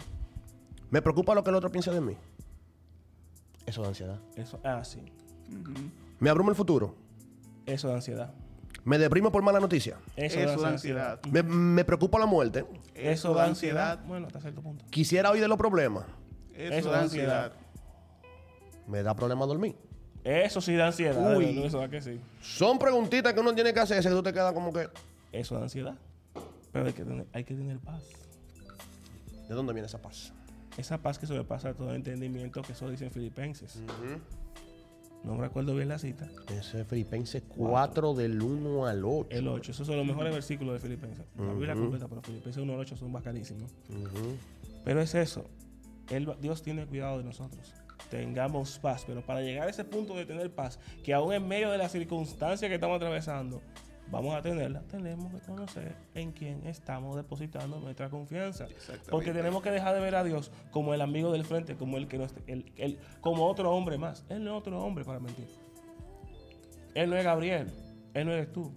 ¿Me 0.90 1.02
preocupa 1.02 1.36
lo 1.36 1.44
que 1.44 1.50
el 1.50 1.56
otro 1.56 1.72
piensa 1.72 1.92
de 1.92 2.02
mí? 2.02 2.16
Eso 3.66 3.82
de 3.82 3.88
ansiedad. 3.90 4.20
Eso, 4.36 4.60
ah, 4.64 4.84
sí. 4.84 5.02
¿Me 6.20 6.30
abruma 6.30 6.52
el 6.52 6.56
futuro? 6.56 6.96
Eso 7.66 7.90
de 7.90 7.96
ansiedad. 7.96 8.34
¿Me 8.86 8.98
deprimo 8.98 9.32
por 9.32 9.44
mala 9.44 9.60
noticia? 9.60 9.98
Eso, 10.16 10.40
da 10.40 10.70
ansiedad. 10.70 11.14
ansiedad. 11.14 11.20
¿Me, 11.30 11.44
me 11.44 11.84
preocupa 11.84 12.18
la 12.18 12.26
muerte? 12.26 12.66
Eso 12.96 13.34
da 13.34 13.44
ansiedad. 13.46 14.00
Bueno, 14.06 14.28
hasta 14.28 14.40
cierto 14.40 14.62
punto. 14.62 14.86
¿Quisiera 14.90 15.30
oír 15.30 15.42
de 15.42 15.50
los 15.50 15.58
problemas? 15.58 16.06
Eso, 16.54 16.74
Eso 16.74 16.90
da 16.90 16.98
da 16.98 17.04
ansiedad. 17.04 17.52
¿Me 18.88 19.04
da 19.04 19.14
problema 19.14 19.46
dormir? 19.46 19.76
Eso 20.24 20.62
sí 20.62 20.76
da 20.76 20.88
ansiedad. 20.88 21.38
Uy. 21.38 21.48
verdad, 21.48 21.66
Eso 21.66 21.80
da 21.80 21.90
que 21.90 22.02
sí. 22.02 22.20
Son 22.42 22.80
preguntitas 22.80 23.34
que 23.34 23.40
uno 23.42 23.54
tiene 23.54 23.74
que 23.74 23.80
hacerse 23.82 24.08
que 24.08 24.16
tú 24.16 24.24
te 24.24 24.32
quedas 24.32 24.54
como 24.54 24.72
que... 24.72 24.90
Eso 25.34 25.56
da 25.56 25.64
ansiedad. 25.64 25.96
Pero 26.72 26.86
hay 26.86 26.94
que 26.94 27.04
tener, 27.04 27.28
hay 27.34 27.44
que 27.44 27.54
tener 27.56 27.80
paz. 27.80 28.04
¿De 29.50 29.54
dónde 29.54 29.74
viene 29.74 29.88
esa 29.88 30.02
paz? 30.02 30.32
Esa 30.78 31.00
paz 31.00 31.18
que 31.18 31.26
sobrepasa 31.26 31.74
todo 31.74 31.94
entendimiento, 31.96 32.62
que 32.62 32.74
eso 32.74 32.90
dicen 32.90 33.10
Filipenses. 33.12 33.82
No 35.24 35.36
me 35.36 35.42
recuerdo 35.42 35.76
bien 35.76 35.90
la 35.90 35.98
cita. 35.98 36.30
Ese 36.56 36.82
es 36.82 36.88
Filipenses 36.88 37.44
4 37.48 38.14
del 38.14 38.42
1 38.42 38.86
al 38.86 39.04
8. 39.04 39.28
El 39.32 39.48
8. 39.48 39.72
Esos 39.72 39.88
son 39.88 39.98
los 39.98 40.06
mejores 40.06 40.32
versículos 40.34 40.74
de 40.76 40.80
Filipenses. 40.80 41.26
La 41.36 41.52
Biblia 41.54 41.74
completa, 41.76 42.08
pero 42.08 42.22
Filipenses 42.22 42.62
1 42.62 42.74
al 42.74 42.80
8 42.80 42.96
son 42.96 43.12
bacanísimos. 43.12 43.74
Pero 44.86 45.02
es 45.02 45.16
eso. 45.16 45.46
Él- 46.10 46.32
Dios 46.40 46.62
tiene 46.62 46.86
cuidado 46.86 47.18
de 47.18 47.24
nosotros. 47.24 47.74
Tengamos 48.12 48.78
paz. 48.80 49.04
Pero 49.06 49.22
para 49.22 49.42
llegar 49.42 49.68
a 49.68 49.72
ese 49.72 49.84
punto 49.84 50.16
de 50.16 50.26
tener 50.26 50.54
paz, 50.54 50.80
que 51.04 51.14
aún 51.14 51.34
en 51.34 51.46
medio 51.48 51.72
de 51.72 51.78
las 51.80 51.92
circunstancias 51.92 52.70
que 52.70 52.76
estamos 52.76 52.96
atravesando, 52.98 53.62
vamos 54.12 54.36
a 54.36 54.42
tenerla, 54.42 54.82
tenemos 54.84 55.32
que 55.34 55.40
conocer 55.46 55.96
en 56.14 56.32
quién 56.32 56.66
estamos 56.66 57.16
depositando 57.16 57.80
nuestra 57.80 58.10
confianza. 58.10 58.66
Porque 59.10 59.32
tenemos 59.34 59.62
que 59.62 59.72
dejar 59.72 59.94
de 59.96 60.00
ver 60.02 60.16
a 60.16 60.24
Dios 60.24 60.52
como 60.72 60.94
el 60.94 61.02
amigo 61.02 61.32
del 61.32 61.44
frente, 61.46 61.76
como 61.76 61.98
el 61.98 62.08
que 62.08 62.18
nos, 62.18 62.34
el, 62.48 62.72
el- 62.78 62.98
como 63.22 63.46
otro 63.48 63.72
hombre 63.72 63.98
más. 63.98 64.24
Él 64.30 64.44
no 64.44 64.52
es 64.56 64.58
otro 64.62 64.80
hombre 64.82 65.04
para 65.06 65.20
mentir. 65.20 65.48
Él 66.96 67.10
no 67.10 67.16
es 67.18 67.24
Gabriel, 67.24 67.72
él 68.14 68.26
no 68.26 68.32
eres 68.34 68.52
tú, 68.52 68.72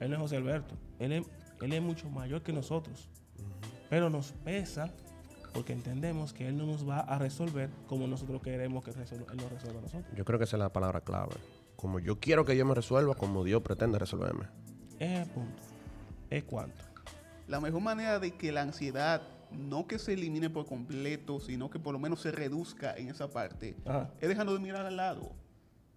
él 0.00 0.10
no 0.10 0.16
es 0.16 0.22
José 0.22 0.36
Alberto, 0.36 0.74
él 0.98 1.12
es, 1.12 1.26
él 1.62 1.72
es 1.72 1.80
mucho 1.82 2.10
mayor 2.10 2.42
que 2.42 2.52
nosotros. 2.52 3.08
Pero 3.88 4.10
nos 4.10 4.32
pesa 4.32 4.92
porque 5.52 5.72
entendemos 5.72 6.32
que 6.32 6.48
él 6.48 6.56
no 6.56 6.66
nos 6.66 6.86
va 6.86 6.98
a 7.00 7.18
resolver 7.18 7.70
como 7.86 8.06
nosotros 8.06 8.42
queremos 8.42 8.84
que 8.84 8.90
resuelva- 8.90 9.30
él 9.30 9.36
nos 9.38 9.50
resuelva 9.52 9.78
a 9.78 9.82
nosotros. 9.82 10.12
Yo 10.16 10.24
creo 10.24 10.38
que 10.38 10.44
esa 10.44 10.56
es 10.56 10.60
la 10.60 10.72
palabra 10.72 11.00
clave. 11.00 11.36
Como 11.76 12.00
yo 12.00 12.18
quiero 12.18 12.44
que 12.44 12.54
Dios 12.54 12.66
me 12.66 12.74
resuelva, 12.74 13.14
como 13.14 13.44
Dios 13.44 13.62
pretende 13.62 13.98
resolverme. 13.98 14.46
Es 14.98 15.20
el 15.20 15.26
punto. 15.28 15.62
Es 16.30 16.44
cuánto. 16.44 16.84
La 17.48 17.60
mejor 17.60 17.80
manera 17.82 18.18
de 18.18 18.32
que 18.32 18.52
la 18.52 18.62
ansiedad 18.62 19.22
no 19.50 19.86
que 19.86 19.98
se 19.98 20.14
elimine 20.14 20.50
por 20.50 20.66
completo, 20.66 21.38
sino 21.40 21.70
que 21.70 21.78
por 21.78 21.92
lo 21.92 21.98
menos 21.98 22.20
se 22.20 22.32
reduzca 22.32 22.94
en 22.96 23.08
esa 23.08 23.28
parte, 23.30 23.76
Ajá. 23.84 24.10
es 24.20 24.28
dejando 24.28 24.52
de 24.54 24.58
mirar 24.60 24.84
al 24.86 24.96
lado, 24.96 25.30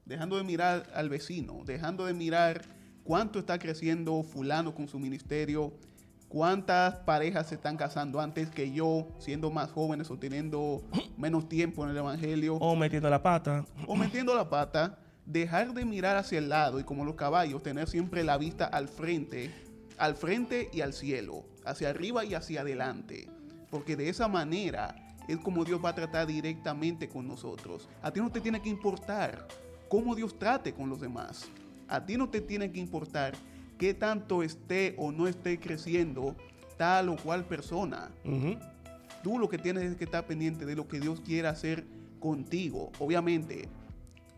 dejando 0.06 0.38
de 0.38 0.44
mirar 0.44 0.84
al 0.94 1.10
vecino, 1.10 1.62
dejando 1.66 2.06
de 2.06 2.14
mirar 2.14 2.62
cuánto 3.04 3.40
está 3.40 3.58
creciendo 3.58 4.22
fulano 4.24 4.76
con 4.76 4.88
su 4.88 5.00
ministerio, 5.00 5.74
cuántas 6.28 6.98
parejas 6.98 7.48
se 7.48 7.56
están 7.56 7.78
casando 7.78 8.20
antes 8.20 8.50
que 8.50 8.72
yo, 8.72 9.08
siendo 9.18 9.50
más 9.50 9.72
jóvenes 9.72 10.12
o 10.12 10.18
teniendo 10.20 10.84
menos 11.18 11.48
tiempo 11.50 11.84
en 11.86 11.92
el 11.92 11.98
evangelio, 11.98 12.56
O 12.58 12.76
metiendo 12.76 13.10
la 13.10 13.24
pata. 13.24 13.66
o 13.88 13.96
metiendo 13.96 14.36
la 14.36 14.48
pata, 14.50 15.00
dejar 15.28 15.74
de 15.74 15.86
mirar 15.86 16.18
hacia 16.18 16.40
el 16.40 16.50
lado 16.50 16.80
y 16.80 16.84
como 16.84 17.06
los 17.06 17.16
caballos, 17.16 17.62
tener 17.62 17.88
siempre 17.88 18.24
la 18.24 18.40
vista 18.40 18.66
al 18.66 18.88
frente 18.88 19.52
al 19.98 20.16
frente 20.16 20.70
y 20.72 20.82
al 20.82 20.94
cielo, 20.94 21.46
hacia 21.66 21.90
arriba 21.90 22.24
y 22.24 22.34
hacia 22.36 22.62
adelante. 22.62 23.28
Porque 23.70 23.96
de 23.96 24.10
esa 24.10 24.28
manera 24.28 24.96
es 25.28 25.38
como 25.38 25.66
Dios 25.66 25.84
va 25.84 25.90
a 25.90 25.96
tratar 25.96 26.28
directamente 26.28 27.10
con 27.10 27.28
nosotros. 27.28 27.90
A 28.02 28.12
ti 28.12 28.20
no 28.20 28.32
te 28.32 28.40
tiene 28.40 28.62
que 28.62 28.70
importar 28.70 29.48
cómo 29.90 30.16
Dios 30.16 30.38
trate 30.40 30.74
con 30.74 30.90
los 30.90 31.02
demás. 31.02 31.48
A 31.88 32.06
ti 32.06 32.18
no 32.18 32.30
te 32.30 32.42
tiene 32.42 32.72
que 32.72 32.80
importar 32.80 33.34
qué 33.78 33.94
tanto 33.94 34.44
esté 34.44 34.96
o 34.98 35.12
no 35.12 35.28
esté 35.28 35.60
creciendo 35.60 36.36
tal 36.78 37.10
o 37.10 37.18
cual 37.18 37.46
persona. 37.46 38.12
Tú 39.24 39.40
lo 39.40 39.50
que 39.50 39.58
tienes 39.58 39.84
es 39.84 39.96
que 39.96 40.04
estar 40.04 40.26
pendiente 40.26 40.66
de 40.66 40.76
lo 40.76 40.88
que 40.88 41.00
Dios 41.00 41.22
quiere 41.22 41.48
hacer 41.48 41.86
contigo. 42.20 42.92
Obviamente, 43.00 43.68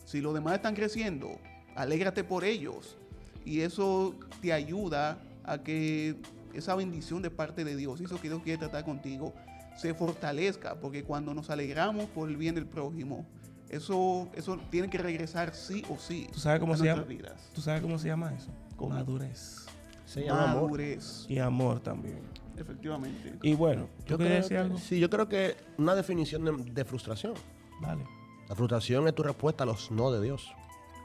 si 0.09 0.21
los 0.21 0.33
demás 0.33 0.55
están 0.55 0.73
creciendo, 0.73 1.37
alégrate 1.75 2.23
por 2.23 2.43
ellos. 2.43 2.97
Y 3.45 3.61
eso 3.61 4.15
te 4.41 4.51
ayuda 4.51 5.19
a 5.43 5.59
que 5.59 6.15
esa 6.53 6.73
bendición 6.73 7.21
de 7.21 7.29
parte 7.29 7.63
de 7.63 7.75
Dios, 7.75 8.01
eso 8.01 8.19
que 8.19 8.27
Dios 8.27 8.41
quiere 8.41 8.57
tratar 8.57 8.83
contigo, 8.85 9.35
se 9.77 9.93
fortalezca. 9.93 10.75
Porque 10.79 11.03
cuando 11.03 11.33
nos 11.35 11.51
alegramos 11.51 12.05
por 12.07 12.27
el 12.27 12.37
bien 12.37 12.55
del 12.55 12.65
prójimo, 12.65 13.27
eso, 13.69 14.27
eso 14.33 14.57
tiene 14.71 14.89
que 14.89 14.97
regresar 14.97 15.53
sí 15.53 15.83
o 15.91 15.97
sí. 15.99 16.27
¿Tú 16.33 16.39
sabes 16.39 16.59
cómo 16.59 16.73
a 16.73 16.77
se 16.77 16.85
llama? 16.85 17.03
vidas. 17.03 17.51
¿Tú 17.53 17.61
sabes 17.61 17.81
cómo 17.81 17.99
se 17.99 18.07
llama 18.07 18.33
eso? 18.33 18.49
¿Cómo? 18.75 18.95
Madurez. 18.95 19.67
Se 20.05 20.25
llama 20.25 20.45
amor. 20.51 20.63
Madurez, 20.63 21.25
Y 21.29 21.37
amor 21.37 21.79
también. 21.81 22.21
efectivamente. 22.57 23.35
Y 23.43 23.53
bueno, 23.53 23.87
¿tú 23.99 24.13
Yo 24.13 24.17
creo 24.17 24.29
decir 24.31 24.49
que- 24.49 24.57
algo? 24.57 24.77
Sí, 24.79 24.99
yo 24.99 25.07
creo 25.07 25.29
que 25.29 25.55
una 25.77 25.93
definición 25.93 26.43
de, 26.43 26.71
de 26.73 26.83
frustración. 26.83 27.35
Vale. 27.79 28.03
La 28.49 28.55
frustración 28.55 29.07
es 29.07 29.13
tu 29.15 29.23
respuesta 29.23 29.63
a 29.63 29.67
los 29.67 29.91
no 29.91 30.11
de 30.11 30.21
Dios. 30.21 30.51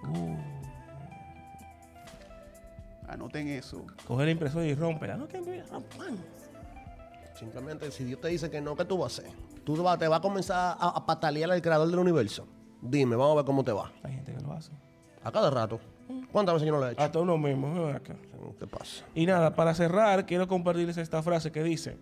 Uh, 0.03 0.37
Anoten 3.09 3.49
eso. 3.49 3.85
coger 4.07 4.27
la 4.27 4.33
impresora 4.33 4.65
y 4.65 4.75
romperla. 4.75 5.17
No, 5.17 5.29
que 5.29 5.41
mira, 5.41 5.65
pan. 5.97 6.17
Simplemente, 7.39 7.91
si 7.91 8.05
Dios 8.05 8.21
te 8.21 8.29
dice 8.29 8.51
que 8.51 8.61
no, 8.61 8.75
¿qué 8.77 8.85
tú 8.85 8.97
vas 8.99 9.19
a 9.19 9.23
hacer? 9.23 9.33
Tú 9.65 9.75
te 9.75 9.83
vas, 9.83 9.99
te 9.99 10.09
vas 10.09 10.19
a 10.19 10.23
comenzar 10.23 10.77
a, 10.81 10.89
a 10.89 11.07
patalear 11.07 11.51
al 11.51 11.61
creador 11.61 11.89
del 11.89 11.99
universo. 11.99 12.47
Dime, 12.81 13.17
vamos 13.17 13.33
a 13.33 13.37
ver 13.37 13.45
cómo 13.45 13.63
te 13.65 13.73
va. 13.73 13.91
Hay 14.03 14.15
gente 14.15 14.33
que 14.35 14.41
lo 14.41 14.53
hace. 14.53 14.73
A 15.23 15.31
cada 15.31 15.51
rato. 15.51 15.81
¿Cuántas 16.33 16.55
veces 16.55 16.67
yo 16.67 16.73
no 16.75 16.81
lo 16.81 16.89
he 16.89 16.93
hecho? 16.93 17.03
Hasta 17.03 17.19
uno 17.19 17.37
mismo. 17.39 17.87
ven 17.87 17.97
acá. 17.97 18.15
¿Qué 18.59 18.67
pasa? 18.67 19.05
Y 19.15 19.27
nada, 19.27 19.55
para 19.55 19.75
cerrar, 19.75 20.27
quiero 20.27 20.47
compartirles 20.49 20.97
esta 20.99 21.23
frase 21.23 21.51
que 21.51 21.63
dice, 21.63 21.99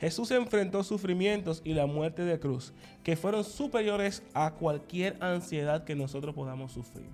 Jesús 0.00 0.30
enfrentó 0.30 0.84
sufrimientos 0.84 1.62
y 1.64 1.72
la 1.74 1.86
muerte 1.86 2.22
de 2.22 2.38
cruz, 2.38 2.72
que 3.02 3.16
fueron 3.16 3.44
superiores 3.44 4.22
a 4.34 4.52
cualquier 4.52 5.16
ansiedad 5.22 5.84
que 5.84 5.94
nosotros 5.94 6.34
podamos 6.34 6.72
sufrir. 6.72 7.08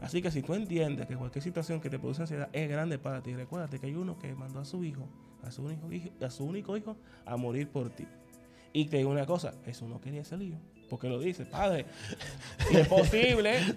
Así 0.00 0.20
que 0.22 0.30
si 0.30 0.42
tú 0.42 0.54
entiendes 0.54 1.06
que 1.06 1.16
cualquier 1.16 1.42
situación 1.42 1.80
que 1.80 1.90
te 1.90 1.98
produce 1.98 2.22
ansiedad 2.22 2.48
es 2.52 2.68
grande 2.68 2.98
para 2.98 3.22
ti, 3.22 3.34
recuérdate 3.34 3.78
que 3.80 3.86
hay 3.86 3.94
uno 3.94 4.18
que 4.18 4.34
mandó 4.34 4.60
a 4.60 4.64
su 4.64 4.84
hijo, 4.84 5.08
a 5.42 5.50
su 5.50 5.62
único 5.62 5.90
hijo, 5.90 6.10
a 6.24 6.30
su 6.30 6.44
único 6.44 6.76
hijo, 6.76 6.96
a 7.24 7.36
morir 7.36 7.68
por 7.68 7.90
ti. 7.90 8.06
Y 8.72 8.86
te 8.86 8.98
digo 8.98 9.10
una 9.10 9.24
cosa, 9.24 9.54
Jesús 9.64 9.88
no 9.88 10.00
quería 10.00 10.20
ese 10.22 10.36
lío. 10.36 10.56
Porque 10.90 11.08
lo 11.08 11.18
dice, 11.18 11.46
Padre, 11.46 11.86
si 12.68 12.76
es 12.76 12.86
posible. 12.86 13.58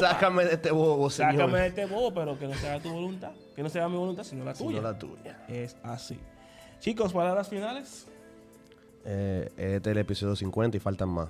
Sácame 0.00 0.44
de 0.44 0.54
este 0.54 0.70
bobo, 0.70 1.10
señor. 1.10 1.32
Sácame 1.34 1.60
de 1.60 1.66
este 1.66 1.86
bobo, 1.86 2.14
pero 2.14 2.38
que 2.38 2.46
no 2.46 2.54
sea 2.54 2.80
tu 2.80 2.90
voluntad. 2.90 3.32
Que 3.54 3.62
no 3.62 3.68
sea 3.68 3.88
mi 3.88 3.96
voluntad, 3.96 4.24
sino 4.24 4.44
la 4.44 4.54
Sino 4.54 4.70
tuya. 4.70 4.82
la 4.82 4.98
tuya. 4.98 5.44
Es 5.48 5.76
así. 5.82 6.18
Chicos, 6.80 7.12
palabras 7.12 7.48
finales. 7.48 8.06
Eh, 9.04 9.50
este 9.56 9.76
es 9.76 9.86
el 9.86 9.98
episodio 9.98 10.36
50 10.36 10.76
y 10.76 10.80
faltan 10.80 11.08
más. 11.08 11.28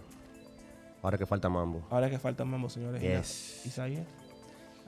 Ahora 1.02 1.16
que 1.16 1.24
falta 1.24 1.48
mambo. 1.48 1.86
Ahora 1.88 2.10
que 2.10 2.18
faltan 2.18 2.48
mambo, 2.48 2.68
señores. 2.68 3.00
Yes. 3.00 3.64
Isaías. 3.64 4.06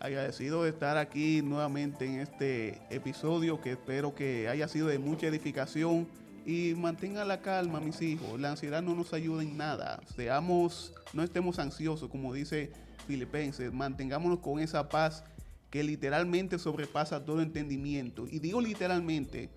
Agradecido 0.01 0.64
de 0.64 0.70
estar 0.70 0.99
aquí 0.99 1.40
nuevamente 1.40 2.05
en 2.05 2.20
este 2.20 2.79
episodio 2.90 3.61
que 3.61 3.73
espero 3.73 4.14
que 4.14 4.49
haya 4.49 4.68
sido 4.68 4.88
de 4.88 4.99
mucha 4.99 5.29
edificación 5.29 6.07
y 6.44 6.75
mantengan 6.77 7.27
la 7.29 7.40
calma, 7.40 7.81
mis 7.81 8.03
hijos. 8.03 8.38
La 8.38 8.51
ansiedad 8.51 8.83
no 8.83 8.94
nos 8.94 9.14
ayuda 9.14 9.42
en 9.42 9.57
nada. 9.57 10.01
Seamos, 10.14 10.92
no 11.14 11.23
estemos 11.23 11.59
ansiosos, 11.59 12.11
como 12.11 12.35
dice 12.35 12.70
Filipenses. 13.07 13.73
Mantengámonos 13.73 14.40
con 14.40 14.61
esa 14.61 14.90
paz 14.90 15.25
que 15.70 15.83
literalmente 15.83 16.59
sobrepasa 16.59 17.25
todo 17.25 17.40
entendimiento. 17.40 18.27
Y 18.29 18.40
digo 18.40 18.61
literalmente 18.61 19.49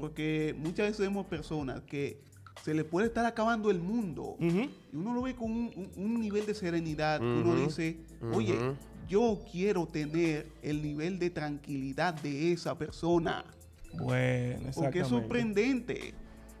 porque 0.00 0.54
muchas 0.58 0.86
veces 0.88 1.00
vemos 1.00 1.26
personas 1.26 1.82
que 1.82 2.20
se 2.64 2.74
les 2.74 2.84
puede 2.84 3.06
estar 3.06 3.24
acabando 3.24 3.70
el 3.70 3.78
mundo. 3.80 4.36
Y 4.92 4.96
uno 4.96 5.14
lo 5.14 5.22
ve 5.22 5.34
con 5.34 5.50
un, 5.50 5.70
un- 5.76 5.90
un 5.96 6.20
nivel 6.20 6.44
de 6.46 6.54
serenidad. 6.54 7.20
que 7.20 7.24
Uno 7.26 7.54
dice, 7.66 7.98
oye, 8.32 8.58
yo 9.08 9.40
quiero 9.50 9.86
tener 9.86 10.48
el 10.62 10.82
nivel 10.82 11.18
de 11.18 11.30
tranquilidad 11.30 12.14
de 12.14 12.52
esa 12.52 12.76
persona. 12.76 13.44
Bueno, 13.94 14.68
Porque 14.82 14.98
es 15.00 15.08
sorprendente. 15.08 16.14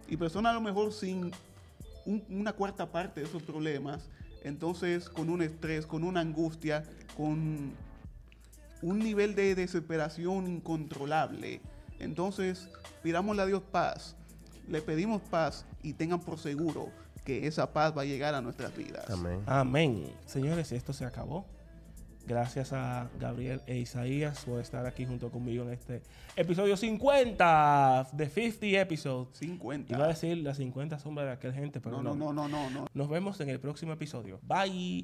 Y 0.08 0.16
personas 0.16 0.50
a 0.52 0.54
lo 0.54 0.60
mejor 0.62 0.92
sin 0.92 1.30
un- 2.06 2.24
una 2.30 2.52
cuarta 2.52 2.90
parte 2.90 3.20
de 3.20 3.26
esos 3.26 3.42
problemas, 3.42 4.08
entonces 4.44 5.08
con 5.10 5.28
un 5.28 5.42
estrés, 5.42 5.84
con 5.86 6.04
una 6.04 6.20
angustia, 6.20 6.84
con 7.16 7.72
un 8.80 8.98
nivel 9.00 9.34
de 9.34 9.54
desesperación 9.56 10.46
incontrolable. 10.46 11.60
Entonces, 11.98 12.68
pidámosle 13.02 13.42
a 13.42 13.46
Dios 13.46 13.62
paz, 13.62 14.16
le 14.68 14.82
pedimos 14.82 15.22
paz 15.22 15.64
y 15.82 15.94
tengan 15.94 16.20
por 16.20 16.38
seguro 16.38 16.90
que 17.24 17.46
esa 17.46 17.72
paz 17.72 17.96
va 17.96 18.02
a 18.02 18.04
llegar 18.04 18.34
a 18.34 18.40
nuestras 18.40 18.74
vidas. 18.76 19.08
Amén. 19.10 19.42
Amén. 19.46 20.12
Señores, 20.26 20.72
esto 20.72 20.92
se 20.92 21.04
acabó. 21.04 21.44
Gracias 22.28 22.74
a 22.74 23.08
Gabriel 23.18 23.62
e 23.66 23.78
Isaías 23.78 24.44
por 24.44 24.60
estar 24.60 24.84
aquí 24.84 25.06
junto 25.06 25.30
conmigo 25.30 25.64
en 25.64 25.70
este 25.70 26.02
episodio 26.36 26.76
50 26.76 28.08
de 28.12 28.28
50 28.28 28.66
episodes. 28.82 29.38
50. 29.38 29.94
Iba 29.94 30.04
a 30.04 30.08
decir 30.08 30.36
las 30.38 30.58
50 30.58 30.98
sombras 30.98 31.26
de 31.26 31.32
aquel 31.32 31.54
gente, 31.54 31.80
pero 31.80 32.02
no, 32.02 32.14
no. 32.14 32.14
no, 32.14 32.32
no, 32.34 32.48
no, 32.48 32.70
no, 32.70 32.70
no. 32.70 32.86
Nos 32.92 33.08
vemos 33.08 33.40
en 33.40 33.48
el 33.48 33.60
próximo 33.60 33.94
episodio. 33.94 34.40
Bye. 34.42 34.96